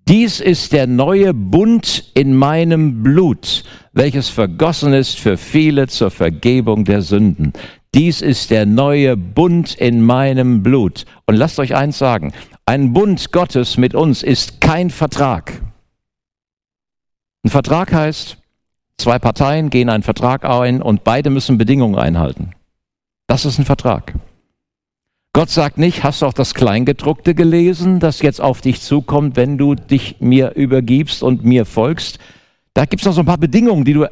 Dies 0.08 0.40
ist 0.40 0.72
der 0.72 0.86
neue 0.86 1.32
Bund 1.32 2.10
in 2.14 2.34
meinem 2.34 3.02
Blut, 3.02 3.64
welches 3.92 4.28
vergossen 4.28 4.92
ist 4.92 5.18
für 5.18 5.38
viele 5.38 5.88
zur 5.88 6.10
Vergebung 6.10 6.84
der 6.84 7.00
Sünden. 7.00 7.54
Dies 7.94 8.20
ist 8.20 8.50
der 8.50 8.66
neue 8.66 9.16
Bund 9.16 9.74
in 9.74 10.02
meinem 10.02 10.62
Blut. 10.62 11.04
Und 11.26 11.36
lasst 11.36 11.58
euch 11.58 11.74
eins 11.74 11.96
sagen, 11.96 12.32
ein 12.66 12.92
Bund 12.92 13.30
Gottes 13.30 13.76
mit 13.78 13.94
uns 13.94 14.22
ist 14.22 14.60
kein 14.60 14.90
Vertrag. 14.90 15.62
Ein 17.44 17.50
Vertrag 17.50 17.92
heißt, 17.92 18.38
Zwei 18.98 19.18
Parteien 19.18 19.70
gehen 19.70 19.88
einen 19.88 20.02
Vertrag 20.02 20.44
ein 20.44 20.80
und 20.80 21.04
beide 21.04 21.30
müssen 21.30 21.58
Bedingungen 21.58 21.98
einhalten. 21.98 22.52
Das 23.26 23.44
ist 23.44 23.58
ein 23.58 23.64
Vertrag. 23.64 24.14
Gott 25.32 25.50
sagt 25.50 25.78
nicht, 25.78 26.04
hast 26.04 26.22
du 26.22 26.26
auch 26.26 26.32
das 26.32 26.54
Kleingedruckte 26.54 27.34
gelesen, 27.34 27.98
das 27.98 28.22
jetzt 28.22 28.40
auf 28.40 28.60
dich 28.60 28.80
zukommt, 28.80 29.36
wenn 29.36 29.58
du 29.58 29.74
dich 29.74 30.20
mir 30.20 30.52
übergibst 30.54 31.24
und 31.24 31.44
mir 31.44 31.66
folgst? 31.66 32.20
Da 32.72 32.84
gibt 32.84 33.02
es 33.02 33.06
noch 33.06 33.14
so 33.14 33.22
ein 33.22 33.26
paar 33.26 33.38
Bedingungen, 33.38 33.84
die 33.84 33.94
du. 33.94 34.06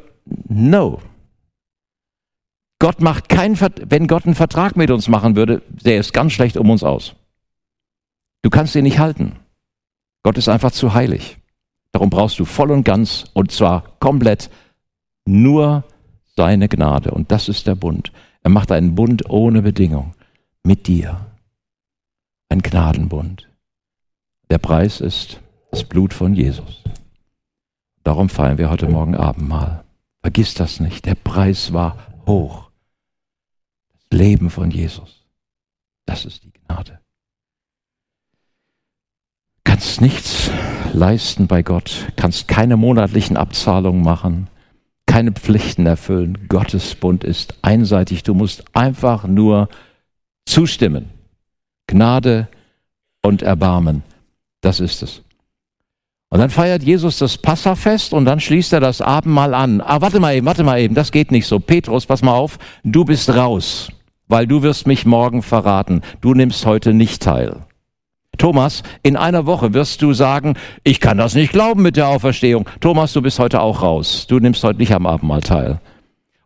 No. 0.49 0.99
Gott 2.79 2.99
macht 2.99 3.29
keinen 3.29 3.57
wenn 3.89 4.07
Gott 4.07 4.25
einen 4.25 4.35
Vertrag 4.35 4.75
mit 4.75 4.91
uns 4.91 5.07
machen 5.07 5.37
würde, 5.37 5.61
sähe 5.81 5.99
es 5.99 6.11
ganz 6.11 6.33
schlecht 6.33 6.57
um 6.57 6.69
uns 6.69 6.83
aus. 6.83 7.15
Du 8.41 8.49
kannst 8.49 8.75
ihn 8.75 8.83
nicht 8.83 8.99
halten. 8.99 9.37
Gott 10.23 10.37
ist 10.37 10.49
einfach 10.49 10.71
zu 10.71 10.93
heilig. 10.93 11.37
Darum 11.93 12.09
brauchst 12.09 12.39
du 12.39 12.45
voll 12.45 12.71
und 12.71 12.83
ganz 12.83 13.25
und 13.33 13.51
zwar 13.51 13.83
komplett 13.99 14.49
nur 15.25 15.83
seine 16.35 16.67
Gnade. 16.67 17.11
Und 17.11 17.31
das 17.31 17.49
ist 17.49 17.67
der 17.67 17.75
Bund. 17.75 18.11
Er 18.41 18.49
macht 18.49 18.71
einen 18.71 18.95
Bund 18.95 19.29
ohne 19.29 19.61
Bedingung 19.61 20.13
mit 20.63 20.87
dir. 20.87 21.25
Ein 22.49 22.61
Gnadenbund. 22.61 23.49
Der 24.49 24.57
Preis 24.57 25.01
ist 25.01 25.41
das 25.71 25.83
Blut 25.83 26.13
von 26.13 26.33
Jesus. 26.33 26.83
Darum 28.03 28.29
feiern 28.29 28.57
wir 28.57 28.69
heute 28.69 28.89
Morgen 28.89 29.15
Abendmahl. 29.15 29.83
Vergiss 30.21 30.53
das 30.53 30.79
nicht. 30.79 31.05
Der 31.05 31.15
Preis 31.15 31.73
war 31.73 31.97
hoch. 32.27 32.69
Das 34.09 34.19
Leben 34.19 34.49
von 34.49 34.71
Jesus. 34.71 35.25
Das 36.05 36.25
ist 36.25 36.43
die 36.43 36.51
Gnade. 36.51 36.99
Kannst 39.63 40.01
nichts 40.01 40.51
leisten 40.93 41.47
bei 41.47 41.63
Gott, 41.63 42.11
kannst 42.15 42.47
keine 42.47 42.77
monatlichen 42.77 43.37
Abzahlungen 43.37 44.03
machen, 44.03 44.47
keine 45.13 45.31
Pflichten 45.31 45.85
erfüllen. 45.85 46.47
Gottes 46.49 46.95
Bund 46.95 47.23
ist 47.23 47.53
einseitig. 47.61 48.23
Du 48.23 48.33
musst 48.33 48.63
einfach 48.73 49.27
nur 49.27 49.69
zustimmen. 50.43 51.11
Gnade 51.85 52.47
und 53.21 53.43
Erbarmen. 53.43 54.01
Das 54.61 54.79
ist 54.79 55.03
es. 55.03 55.21
Und 56.29 56.39
dann 56.39 56.49
feiert 56.49 56.81
Jesus 56.81 57.19
das 57.19 57.37
Passafest 57.37 58.11
und 58.11 58.25
dann 58.25 58.39
schließt 58.39 58.73
er 58.73 58.79
das 58.79 59.01
Abendmahl 59.01 59.53
an. 59.53 59.81
Ah, 59.81 60.01
warte 60.01 60.19
mal 60.19 60.33
eben, 60.33 60.47
warte 60.47 60.63
mal 60.63 60.79
eben, 60.79 60.95
das 60.95 61.11
geht 61.11 61.31
nicht 61.31 61.45
so. 61.45 61.59
Petrus, 61.59 62.07
pass 62.07 62.23
mal 62.23 62.33
auf, 62.33 62.57
du 62.83 63.05
bist 63.05 63.29
raus, 63.29 63.89
weil 64.27 64.47
du 64.47 64.63
wirst 64.63 64.87
mich 64.87 65.05
morgen 65.05 65.43
verraten. 65.43 66.01
Du 66.21 66.33
nimmst 66.33 66.65
heute 66.65 66.91
nicht 66.95 67.21
teil. 67.21 67.67
Thomas, 68.37 68.83
in 69.03 69.15
einer 69.15 69.45
Woche 69.45 69.73
wirst 69.73 70.01
du 70.01 70.13
sagen, 70.13 70.55
ich 70.83 70.99
kann 70.99 71.17
das 71.17 71.35
nicht 71.35 71.51
glauben 71.51 71.81
mit 71.81 71.97
der 71.97 72.07
Auferstehung. 72.07 72.67
Thomas, 72.79 73.13
du 73.13 73.21
bist 73.21 73.39
heute 73.39 73.61
auch 73.61 73.81
raus. 73.81 74.25
Du 74.27 74.39
nimmst 74.39 74.63
heute 74.63 74.79
nicht 74.79 74.93
am 74.93 75.05
Abendmahl 75.05 75.41
teil. 75.41 75.79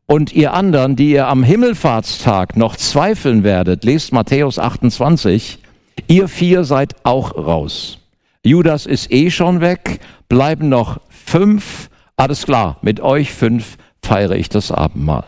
Und 0.06 0.32
ihr 0.34 0.54
anderen, 0.54 0.95
die 0.95 1.12
ihr 1.12 1.28
am 1.28 1.43
Himmelfahrtstag 1.43 2.56
noch 2.56 2.76
zweifeln 2.76 3.43
werdet, 3.43 3.84
lest 3.84 4.13
Matthäus 4.13 4.60
28, 4.60 5.60
ihr 6.08 6.28
vier 6.28 6.63
seid 6.63 6.95
auch 7.04 7.36
raus. 7.36 8.00
Judas 8.43 8.86
ist 8.86 9.12
eh 9.12 9.30
schon 9.30 9.60
weg, 9.60 10.00
bleiben 10.30 10.69
noch 10.69 11.00
fünf. 11.10 11.89
Alles 12.15 12.45
klar, 12.45 12.78
mit 12.82 13.02
euch 13.02 13.34
fünf 13.34 13.78
feiere 14.02 14.36
ich 14.36 14.47
das 14.47 14.71
Abendmahl. 14.71 15.26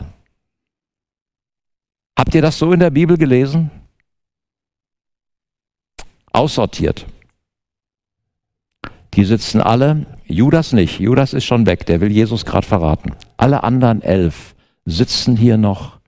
Habt 2.18 2.34
ihr 2.34 2.42
das 2.42 2.58
so 2.58 2.72
in 2.72 2.80
der 2.80 2.90
Bibel 2.90 3.18
gelesen? 3.18 3.70
Aussortiert. 6.40 7.06
Die 9.14 9.24
sitzen 9.24 9.60
alle, 9.60 10.06
Judas 10.26 10.72
nicht, 10.72 11.00
Judas 11.00 11.34
ist 11.34 11.44
schon 11.44 11.66
weg, 11.66 11.84
der 11.84 12.00
will 12.00 12.10
Jesus 12.10 12.46
gerade 12.46 12.66
verraten. 12.66 13.14
Alle 13.36 13.62
anderen 13.62 14.00
elf 14.00 14.54
sitzen 14.86 15.36
hier 15.36 15.58
noch 15.58 15.98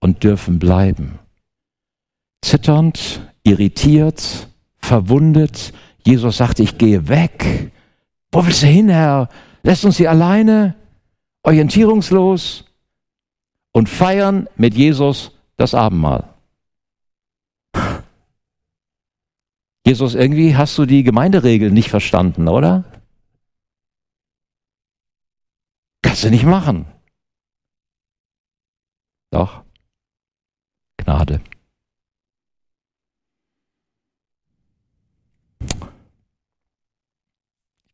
und 0.00 0.24
dürfen 0.24 0.58
bleiben. 0.58 1.18
Zitternd, 2.42 3.22
irritiert, 3.44 4.48
verwundet. 4.78 5.72
Jesus 6.04 6.36
sagt, 6.36 6.60
ich 6.60 6.76
gehe 6.76 7.08
weg. 7.08 7.72
Wo 8.30 8.44
willst 8.44 8.62
du 8.62 8.66
hin, 8.66 8.90
Herr? 8.90 9.28
Lässt 9.62 9.84
uns 9.84 9.96
hier 9.96 10.10
alleine, 10.10 10.74
orientierungslos 11.42 12.64
und 13.72 13.88
feiern 13.88 14.48
mit 14.56 14.74
Jesus 14.74 15.32
das 15.56 15.74
Abendmahl. 15.74 16.24
Jesus, 19.88 20.14
irgendwie 20.14 20.54
hast 20.54 20.76
du 20.76 20.84
die 20.84 21.02
Gemeinderegeln 21.02 21.72
nicht 21.72 21.88
verstanden, 21.88 22.46
oder? 22.46 22.84
Kannst 26.02 26.24
du 26.24 26.28
nicht 26.28 26.44
machen. 26.44 26.84
Doch. 29.30 29.62
Gnade. 30.98 31.40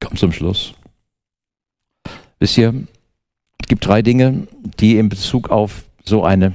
Komm 0.01 0.17
zum 0.17 0.33
Schluss. 0.33 0.75
Wisst 2.41 2.59
ihr, 2.59 2.75
es 3.61 3.69
gibt 3.69 3.87
drei 3.87 4.03
Dinge, 4.03 4.49
die 4.81 4.99
in 4.99 5.09
Bezug 5.09 5.49
auf 5.49 5.85
so 6.05 6.25
eine 6.25 6.55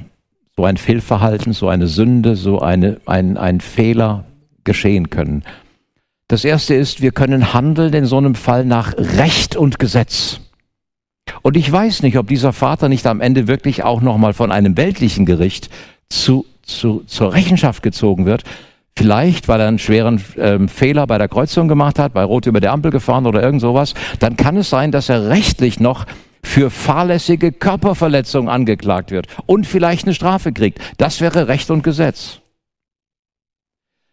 so 0.58 0.66
ein 0.66 0.76
Fehlverhalten, 0.76 1.54
so 1.54 1.70
eine 1.70 1.88
Sünde, 1.88 2.36
so 2.36 2.60
eine, 2.60 3.00
ein, 3.06 3.38
ein 3.38 3.62
Fehler 3.62 4.26
geschehen 4.70 5.10
können. 5.10 5.44
Das 6.28 6.46
erste 6.46 6.76
ist, 6.76 7.02
wir 7.02 7.12
können 7.12 7.56
handeln 7.56 7.92
in 7.92 8.06
so 8.06 8.18
einem 8.18 8.36
Fall 8.36 8.64
nach 8.64 8.94
Recht 8.96 9.56
und 9.56 9.80
Gesetz. 9.80 10.42
Und 11.42 11.58
ich 11.58 11.72
weiß 11.72 12.04
nicht, 12.04 12.20
ob 12.20 12.28
dieser 12.28 12.54
Vater 12.54 12.88
nicht 12.88 13.08
am 13.08 13.20
Ende 13.20 13.48
wirklich 13.48 13.84
auch 13.84 14.00
nochmal 14.00 14.34
von 14.34 14.52
einem 14.52 14.78
weltlichen 14.78 15.26
Gericht 15.26 15.72
zu, 16.08 16.46
zu, 16.62 17.02
zur 17.08 17.34
Rechenschaft 17.34 17.82
gezogen 17.82 18.28
wird. 18.28 18.44
Vielleicht, 18.96 19.48
weil 19.48 19.60
er 19.60 19.70
einen 19.70 19.80
schweren 19.80 20.24
ähm, 20.38 20.70
Fehler 20.70 21.08
bei 21.08 21.18
der 21.18 21.30
Kreuzung 21.30 21.68
gemacht 21.68 21.98
hat, 21.98 22.14
bei 22.14 22.24
Rot 22.24 22.46
über 22.46 22.60
der 22.60 22.74
Ampel 22.74 22.92
gefahren 22.92 23.26
oder 23.26 23.42
irgend 23.42 23.62
sowas. 23.62 23.96
Dann 24.20 24.38
kann 24.38 24.56
es 24.56 24.70
sein, 24.70 24.92
dass 24.92 25.10
er 25.10 25.30
rechtlich 25.30 25.80
noch 25.80 26.06
für 26.44 26.70
fahrlässige 26.70 27.52
Körperverletzung 27.52 28.50
angeklagt 28.50 29.10
wird 29.10 29.26
und 29.48 29.66
vielleicht 29.66 30.06
eine 30.06 30.14
Strafe 30.14 30.54
kriegt. 30.54 30.80
Das 30.98 31.22
wäre 31.22 31.48
Recht 31.48 31.72
und 31.72 31.84
Gesetz. 31.84 32.39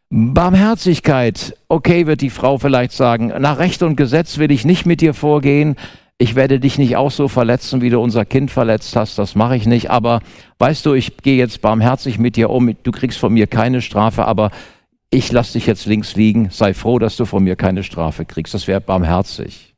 Barmherzigkeit, 0.08 1.56
okay, 1.68 2.06
wird 2.06 2.20
die 2.20 2.30
Frau 2.30 2.58
vielleicht 2.58 2.92
sagen, 2.92 3.32
nach 3.38 3.58
Recht 3.58 3.82
und 3.82 3.96
Gesetz 3.96 4.38
will 4.38 4.52
ich 4.52 4.64
nicht 4.64 4.86
mit 4.86 5.00
dir 5.00 5.14
vorgehen, 5.14 5.76
ich 6.18 6.34
werde 6.34 6.60
dich 6.60 6.78
nicht 6.78 6.96
auch 6.96 7.10
so 7.10 7.28
verletzen, 7.28 7.82
wie 7.82 7.90
du 7.90 8.00
unser 8.00 8.24
Kind 8.24 8.50
verletzt 8.50 8.94
hast, 8.96 9.18
das 9.18 9.34
mache 9.34 9.56
ich 9.56 9.66
nicht, 9.66 9.90
aber 9.90 10.20
weißt 10.58 10.86
du, 10.86 10.94
ich 10.94 11.16
gehe 11.18 11.36
jetzt 11.36 11.60
barmherzig 11.60 12.18
mit 12.18 12.36
dir 12.36 12.50
um, 12.50 12.74
du 12.82 12.92
kriegst 12.92 13.18
von 13.18 13.34
mir 13.34 13.46
keine 13.46 13.82
Strafe, 13.82 14.26
aber 14.26 14.52
ich 15.10 15.30
lasse 15.32 15.54
dich 15.54 15.66
jetzt 15.66 15.86
links 15.86 16.14
liegen, 16.14 16.50
sei 16.50 16.72
froh, 16.72 16.98
dass 16.98 17.16
du 17.16 17.24
von 17.24 17.42
mir 17.42 17.56
keine 17.56 17.82
Strafe 17.82 18.24
kriegst, 18.24 18.54
das 18.54 18.68
wäre 18.68 18.80
barmherzig. 18.80 19.74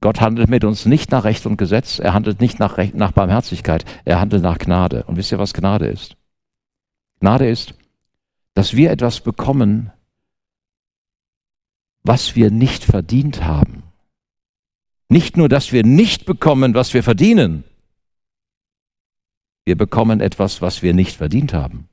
Gott 0.00 0.20
handelt 0.20 0.48
mit 0.48 0.64
uns 0.64 0.86
nicht 0.86 1.10
nach 1.10 1.24
Recht 1.24 1.46
und 1.46 1.56
Gesetz, 1.56 1.98
er 1.98 2.14
handelt 2.14 2.40
nicht 2.40 2.58
nach, 2.58 2.78
Recht, 2.78 2.94
nach 2.94 3.12
Barmherzigkeit, 3.12 3.84
er 4.04 4.20
handelt 4.20 4.42
nach 4.42 4.58
Gnade. 4.58 5.04
Und 5.06 5.16
wisst 5.16 5.32
ihr, 5.32 5.38
was 5.38 5.54
Gnade 5.54 5.86
ist? 5.86 6.16
Gnade 7.20 7.48
ist, 7.48 7.74
dass 8.56 8.74
wir 8.74 8.90
etwas 8.90 9.20
bekommen, 9.20 9.92
was 12.02 12.36
wir 12.36 12.50
nicht 12.50 12.84
verdient 12.84 13.44
haben. 13.44 13.82
Nicht 15.10 15.36
nur, 15.36 15.50
dass 15.50 15.72
wir 15.72 15.84
nicht 15.84 16.24
bekommen, 16.24 16.72
was 16.72 16.94
wir 16.94 17.02
verdienen, 17.02 17.64
wir 19.66 19.76
bekommen 19.76 20.20
etwas, 20.20 20.62
was 20.62 20.80
wir 20.80 20.94
nicht 20.94 21.18
verdient 21.18 21.52
haben. 21.52 21.90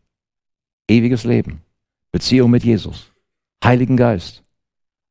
Ewiges 0.88 1.26
Leben, 1.26 1.62
Beziehung 2.13 2.49
mit 2.49 2.63
Jesus, 2.63 3.12
Heiligen 3.62 3.97
Geist, 3.97 4.43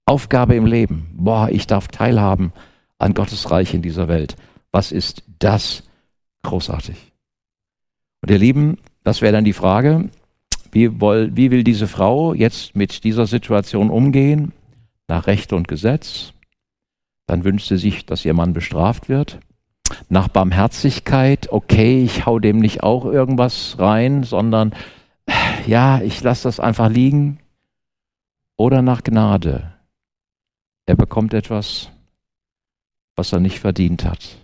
Aufgabe 0.06 0.54
im 0.54 0.64
Leben. 0.64 1.10
Boah, 1.12 1.50
ich 1.50 1.66
darf 1.66 1.88
teilhaben 1.88 2.54
an 2.96 3.12
Gottes 3.12 3.50
Reich 3.50 3.74
in 3.74 3.82
dieser 3.82 4.08
Welt. 4.08 4.36
Was 4.70 4.90
ist 4.90 5.22
das 5.38 5.82
großartig? 6.44 7.12
Und 8.22 8.30
ihr 8.30 8.38
Lieben, 8.38 8.78
das 9.04 9.20
wäre 9.20 9.34
dann 9.34 9.44
die 9.44 9.52
Frage, 9.52 10.08
wie, 10.72 11.00
woll, 11.00 11.30
wie 11.36 11.50
will 11.50 11.64
diese 11.64 11.86
Frau 11.86 12.32
jetzt 12.34 12.74
mit 12.74 13.04
dieser 13.04 13.26
Situation 13.26 13.90
umgehen? 13.90 14.52
Nach 15.06 15.26
Recht 15.26 15.52
und 15.52 15.68
Gesetz? 15.68 16.32
Dann 17.26 17.44
wünscht 17.44 17.68
sie 17.68 17.76
sich, 17.76 18.06
dass 18.06 18.24
ihr 18.24 18.34
Mann 18.34 18.54
bestraft 18.54 19.08
wird. 19.08 19.38
Nach 20.08 20.28
Barmherzigkeit, 20.28 21.52
okay, 21.52 22.02
ich 22.02 22.24
hau 22.24 22.38
dem 22.38 22.58
nicht 22.58 22.82
auch 22.82 23.04
irgendwas 23.04 23.76
rein, 23.78 24.24
sondern 24.24 24.74
ja, 25.66 26.00
ich 26.00 26.22
lasse 26.22 26.44
das 26.44 26.58
einfach 26.58 26.88
liegen. 26.88 27.38
Oder 28.56 28.80
nach 28.80 29.02
Gnade. 29.02 29.74
Er 30.86 30.96
bekommt 30.96 31.34
etwas, 31.34 31.90
was 33.14 33.32
er 33.32 33.40
nicht 33.40 33.60
verdient 33.60 34.04
hat. 34.04 34.38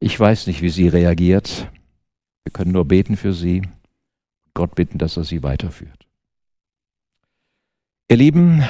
Ich 0.00 0.18
weiß 0.20 0.46
nicht, 0.48 0.60
wie 0.60 0.68
sie 0.68 0.88
reagiert. 0.88 1.70
Wir 2.44 2.52
können 2.52 2.72
nur 2.72 2.84
beten 2.84 3.16
für 3.16 3.32
sie, 3.32 3.62
Gott 4.54 4.74
bitten, 4.74 4.98
dass 4.98 5.16
er 5.16 5.24
sie 5.24 5.42
weiterführt. 5.42 6.06
Ihr 8.08 8.16
Lieben, 8.16 8.62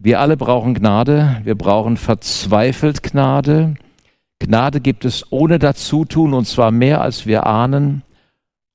wir 0.00 0.20
alle 0.20 0.36
brauchen 0.36 0.74
Gnade, 0.74 1.40
wir 1.44 1.54
brauchen 1.54 1.96
verzweifelt 1.96 3.02
Gnade. 3.02 3.74
Gnade 4.38 4.80
gibt 4.80 5.04
es 5.04 5.30
ohne 5.32 5.58
Dazutun 5.58 6.34
und 6.34 6.46
zwar 6.46 6.70
mehr 6.70 7.00
als 7.00 7.26
wir 7.26 7.46
ahnen 7.46 8.02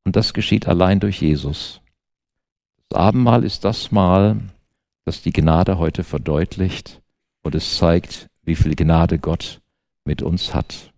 und 0.04 0.16
das 0.16 0.34
geschieht 0.34 0.68
allein 0.68 1.00
durch 1.00 1.22
Jesus. 1.22 1.82
Das 2.90 3.00
Abendmahl 3.00 3.44
ist 3.44 3.66
das 3.66 3.92
Mal, 3.92 4.38
das 5.04 5.22
die 5.22 5.34
Gnade 5.34 5.78
heute 5.78 6.04
verdeutlicht 6.04 7.02
und 7.44 7.56
es 7.56 7.78
zeigt, 7.78 8.28
wie 8.44 8.56
viel 8.56 8.76
Gnade 8.76 9.20
Gott 9.20 9.62
mit 10.06 10.22
uns 10.22 10.54
hat. 10.54 10.94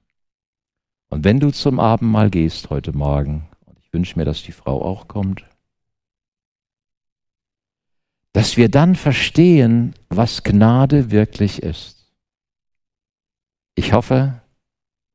Und 1.10 1.24
wenn 1.24 1.40
du 1.40 1.52
zum 1.52 1.80
Abendmahl 1.80 2.30
gehst 2.30 2.70
heute 2.70 2.96
Morgen, 2.96 3.48
und 3.66 3.80
ich 3.80 3.92
wünsche 3.94 4.20
mir, 4.20 4.26
dass 4.26 4.44
die 4.44 4.52
Frau 4.52 4.82
auch 4.82 5.08
kommt, 5.08 5.46
dass 8.38 8.56
wir 8.56 8.70
dann 8.70 8.94
verstehen, 8.94 9.96
was 10.10 10.44
Gnade 10.44 11.10
wirklich 11.10 11.64
ist. 11.64 12.06
Ich 13.74 13.94
hoffe, 13.94 14.44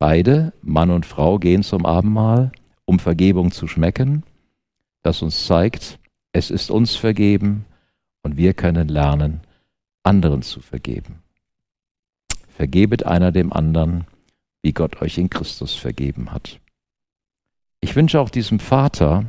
beide, 0.00 0.52
Mann 0.60 0.90
und 0.90 1.06
Frau, 1.06 1.38
gehen 1.38 1.62
zum 1.62 1.86
Abendmahl, 1.86 2.50
um 2.84 2.98
Vergebung 2.98 3.52
zu 3.52 3.68
schmecken, 3.68 4.24
das 5.04 5.22
uns 5.22 5.46
zeigt, 5.46 6.00
es 6.32 6.50
ist 6.50 6.68
uns 6.72 6.96
vergeben 6.96 7.64
und 8.24 8.36
wir 8.36 8.54
können 8.54 8.88
lernen, 8.88 9.42
anderen 10.02 10.42
zu 10.42 10.58
vergeben. 10.60 11.22
Vergebet 12.48 13.06
einer 13.06 13.30
dem 13.30 13.52
anderen, 13.52 14.04
wie 14.62 14.72
Gott 14.72 15.00
euch 15.00 15.16
in 15.16 15.30
Christus 15.30 15.76
vergeben 15.76 16.32
hat. 16.32 16.58
Ich 17.80 17.94
wünsche 17.94 18.20
auch 18.20 18.30
diesem 18.30 18.58
Vater, 18.58 19.26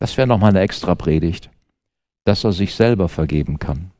das 0.00 0.18
wäre 0.18 0.28
nochmal 0.28 0.50
eine 0.50 0.60
extra 0.60 0.94
Predigt, 0.94 1.48
dass 2.26 2.42
er 2.42 2.52
sich 2.52 2.74
selber 2.74 3.08
vergeben 3.08 3.58
kann. 3.58 3.92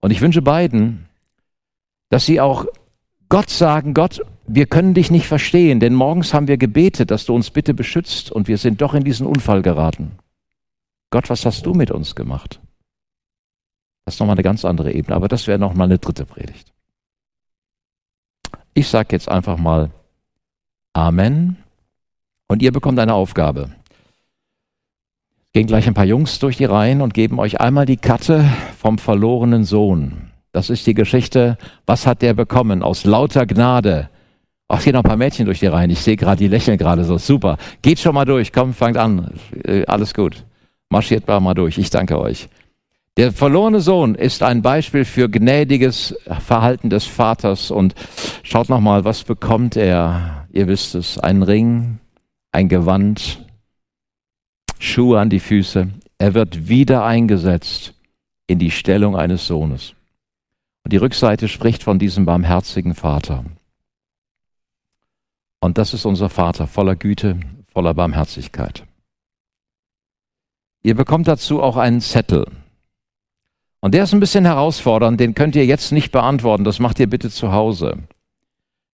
Und 0.00 0.12
ich 0.12 0.20
wünsche 0.20 0.42
beiden, 0.42 1.08
dass 2.08 2.24
sie 2.24 2.40
auch 2.40 2.66
Gott 3.28 3.50
sagen, 3.50 3.94
Gott, 3.94 4.20
wir 4.46 4.66
können 4.66 4.94
dich 4.94 5.10
nicht 5.10 5.26
verstehen, 5.26 5.80
denn 5.80 5.94
morgens 5.94 6.32
haben 6.32 6.46
wir 6.46 6.56
gebetet, 6.56 7.10
dass 7.10 7.26
du 7.26 7.34
uns 7.34 7.50
bitte 7.50 7.74
beschützt 7.74 8.30
und 8.30 8.46
wir 8.46 8.58
sind 8.58 8.80
doch 8.80 8.94
in 8.94 9.02
diesen 9.02 9.26
Unfall 9.26 9.62
geraten. 9.62 10.18
Gott, 11.10 11.28
was 11.30 11.44
hast 11.44 11.66
du 11.66 11.74
mit 11.74 11.90
uns 11.90 12.14
gemacht? 12.14 12.60
Das 14.04 14.14
ist 14.14 14.20
nochmal 14.20 14.36
eine 14.36 14.44
ganz 14.44 14.64
andere 14.64 14.92
Ebene, 14.92 15.16
aber 15.16 15.26
das 15.26 15.48
wäre 15.48 15.58
nochmal 15.58 15.88
eine 15.88 15.98
dritte 15.98 16.26
Predigt. 16.26 16.72
Ich 18.72 18.86
sage 18.86 19.08
jetzt 19.10 19.28
einfach 19.28 19.58
mal 19.58 19.90
Amen 20.92 21.56
und 22.46 22.62
ihr 22.62 22.70
bekommt 22.70 23.00
eine 23.00 23.14
Aufgabe. 23.14 23.70
Gehen 25.52 25.66
gleich 25.66 25.88
ein 25.88 25.94
paar 25.94 26.04
Jungs 26.04 26.38
durch 26.38 26.58
die 26.58 26.64
Reihen 26.64 27.00
und 27.00 27.12
geben 27.12 27.40
euch 27.40 27.60
einmal 27.60 27.84
die 27.84 27.96
Karte 27.96 28.44
vom 28.78 28.98
verlorenen 28.98 29.64
Sohn. 29.64 30.30
Das 30.52 30.70
ist 30.70 30.86
die 30.86 30.94
Geschichte, 30.94 31.58
was 31.86 32.06
hat 32.06 32.22
der 32.22 32.34
bekommen 32.34 32.84
aus 32.84 33.04
lauter 33.04 33.46
Gnade? 33.46 34.08
Ach, 34.68 34.80
hier 34.80 34.92
noch 34.92 35.00
ein 35.00 35.08
paar 35.08 35.16
Mädchen 35.16 35.46
durch 35.46 35.58
die 35.58 35.66
Reihen. 35.66 35.90
Ich 35.90 36.02
sehe 36.02 36.14
gerade, 36.14 36.36
die 36.36 36.46
lächeln 36.46 36.78
gerade 36.78 37.04
so. 37.04 37.18
Super. 37.18 37.56
Geht 37.82 37.98
schon 37.98 38.14
mal 38.14 38.24
durch. 38.24 38.52
Komm, 38.52 38.72
fangt 38.72 38.96
an. 38.96 39.32
Äh, 39.64 39.84
alles 39.86 40.14
gut. 40.14 40.44
Marschiert 40.88 41.26
mal 41.26 41.54
durch. 41.54 41.78
Ich 41.78 41.90
danke 41.90 42.20
euch. 42.20 42.48
Der 43.16 43.32
verlorene 43.32 43.80
Sohn 43.80 44.14
ist 44.14 44.44
ein 44.44 44.62
Beispiel 44.62 45.04
für 45.04 45.28
gnädiges 45.28 46.16
Verhalten 46.46 46.90
des 46.90 47.06
Vaters 47.06 47.72
und 47.72 47.94
schaut 48.44 48.68
nochmal, 48.68 49.04
was 49.04 49.24
bekommt 49.24 49.76
er? 49.76 50.46
Ihr 50.52 50.68
wisst 50.68 50.94
es, 50.94 51.18
ein 51.18 51.42
Ring, 51.42 51.98
ein 52.52 52.68
Gewand, 52.68 53.44
Schuhe 54.80 55.20
an 55.20 55.28
die 55.28 55.40
Füße. 55.40 55.88
Er 56.18 56.34
wird 56.34 56.68
wieder 56.68 57.04
eingesetzt 57.04 57.94
in 58.46 58.58
die 58.58 58.70
Stellung 58.70 59.14
eines 59.14 59.46
Sohnes. 59.46 59.94
Und 60.82 60.92
die 60.92 60.96
Rückseite 60.96 61.48
spricht 61.48 61.82
von 61.82 61.98
diesem 61.98 62.24
barmherzigen 62.24 62.94
Vater. 62.94 63.44
Und 65.60 65.76
das 65.76 65.92
ist 65.92 66.06
unser 66.06 66.30
Vater, 66.30 66.66
voller 66.66 66.96
Güte, 66.96 67.38
voller 67.72 67.92
Barmherzigkeit. 67.92 68.86
Ihr 70.82 70.94
bekommt 70.94 71.28
dazu 71.28 71.62
auch 71.62 71.76
einen 71.76 72.00
Zettel. 72.00 72.46
Und 73.80 73.92
der 73.92 74.04
ist 74.04 74.14
ein 74.14 74.20
bisschen 74.20 74.46
herausfordernd, 74.46 75.20
den 75.20 75.34
könnt 75.34 75.56
ihr 75.56 75.66
jetzt 75.66 75.92
nicht 75.92 76.10
beantworten, 76.10 76.64
das 76.64 76.78
macht 76.78 76.98
ihr 76.98 77.08
bitte 77.08 77.30
zu 77.30 77.52
Hause. 77.52 77.98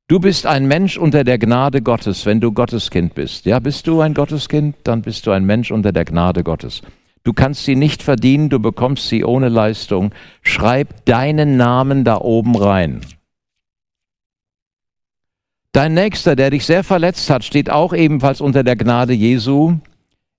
Du 0.09 0.21
bist 0.21 0.47
ein 0.47 0.69
Mensch 0.69 0.99
unter 0.99 1.25
der 1.25 1.37
Gnade 1.37 1.83
Gottes, 1.83 2.27
wenn 2.27 2.41
du 2.41 2.53
Gotteskind 2.53 3.15
bist. 3.15 3.45
Ja, 3.45 3.59
bist 3.59 3.89
du 3.89 4.01
ein 4.01 4.15
Gotteskind, 4.15 4.77
dann 4.85 5.03
bist 5.03 5.27
du 5.27 5.33
ein 5.33 5.45
Mensch 5.45 5.73
unter 5.73 5.91
der 5.91 6.05
Gnade 6.05 6.45
Gottes. 6.45 6.83
Du 7.25 7.33
kannst 7.33 7.65
sie 7.65 7.75
nicht 7.75 8.05
verdienen, 8.05 8.49
du 8.49 8.61
bekommst 8.61 9.09
sie 9.09 9.25
ohne 9.25 9.49
Leistung. 9.49 10.15
Schreib 10.43 11.05
deinen 11.07 11.57
Namen 11.57 12.05
da 12.05 12.21
oben 12.21 12.55
rein. 12.55 13.01
Dein 15.73 15.95
Nächster, 15.95 16.37
der 16.37 16.51
dich 16.51 16.65
sehr 16.65 16.85
verletzt 16.85 17.29
hat, 17.29 17.43
steht 17.43 17.69
auch 17.69 17.93
ebenfalls 17.93 18.41
unter 18.41 18.63
der 18.63 18.77
Gnade 18.77 19.13
Jesu. 19.13 19.79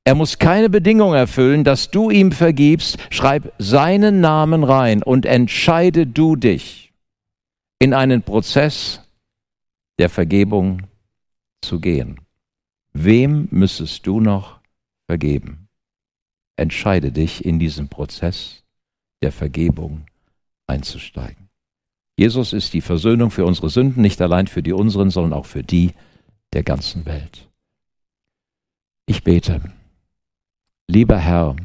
Er 0.06 0.16
muss 0.16 0.40
keine 0.40 0.70
Bedingung 0.70 1.14
erfüllen, 1.14 1.66
dass 1.66 1.92
du 1.92 2.10
ihm 2.10 2.32
vergibst. 2.32 3.00
Schreib 3.10 3.52
seinen 3.58 4.22
Namen 4.22 4.64
rein 4.64 5.04
und 5.04 5.26
entscheide 5.26 6.08
du 6.08 6.38
dich 6.38 6.94
in 7.80 7.94
einen 7.94 8.22
Prozess 8.22 9.02
der 9.98 10.10
Vergebung 10.10 10.84
zu 11.62 11.80
gehen. 11.80 12.20
Wem 12.94 13.48
müsstest 13.52 14.06
du 14.08 14.20
noch 14.20 14.60
vergeben? 15.06 15.68
entscheide 16.58 17.12
dich 17.12 17.46
in 17.46 17.60
diesen 17.60 17.88
Prozess 17.88 18.64
der 19.22 19.32
Vergebung 19.32 20.06
einzusteigen. 20.66 21.50
Jesus 22.18 22.52
ist 22.52 22.74
die 22.74 22.82
Versöhnung 22.82 23.32
für 23.32 23.46
unsere 23.46 23.70
Sünden, 23.70 24.02
nicht 24.02 24.22
allein 24.22 24.48
für 24.48 24.64
die 24.64 24.74
unseren, 24.74 25.12
sondern 25.12 25.34
auch 25.34 25.46
für 25.46 25.64
die 25.64 25.92
der 26.54 26.64
ganzen 26.64 27.06
Welt. 27.06 27.48
Ich 29.06 29.24
bete. 29.24 29.62
Lieber 30.88 31.20
Herr, 31.20 31.56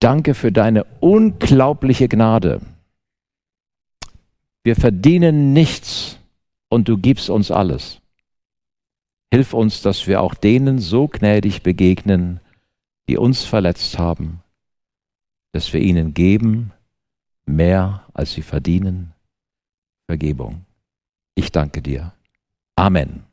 danke 0.00 0.34
für 0.34 0.50
deine 0.50 0.84
unglaubliche 1.00 2.08
Gnade. 2.08 2.60
Wir 4.64 4.74
verdienen 4.74 5.52
nichts 5.52 6.18
und 6.68 6.88
du 6.88 6.98
gibst 6.98 7.30
uns 7.30 7.50
alles. 7.50 8.00
Hilf 9.32 9.52
uns, 9.52 9.82
dass 9.82 10.06
wir 10.06 10.22
auch 10.22 10.34
denen 10.34 10.78
so 10.78 11.06
gnädig 11.06 11.62
begegnen, 11.62 12.40
die 13.08 13.18
uns 13.18 13.44
verletzt 13.44 13.98
haben, 13.98 14.42
dass 15.52 15.72
wir 15.72 15.80
ihnen 15.80 16.14
geben, 16.14 16.72
mehr 17.46 18.06
als 18.14 18.32
sie 18.32 18.42
verdienen, 18.42 19.12
Vergebung. 20.06 20.64
Ich 21.34 21.52
danke 21.52 21.82
dir. 21.82 22.12
Amen. 22.76 23.27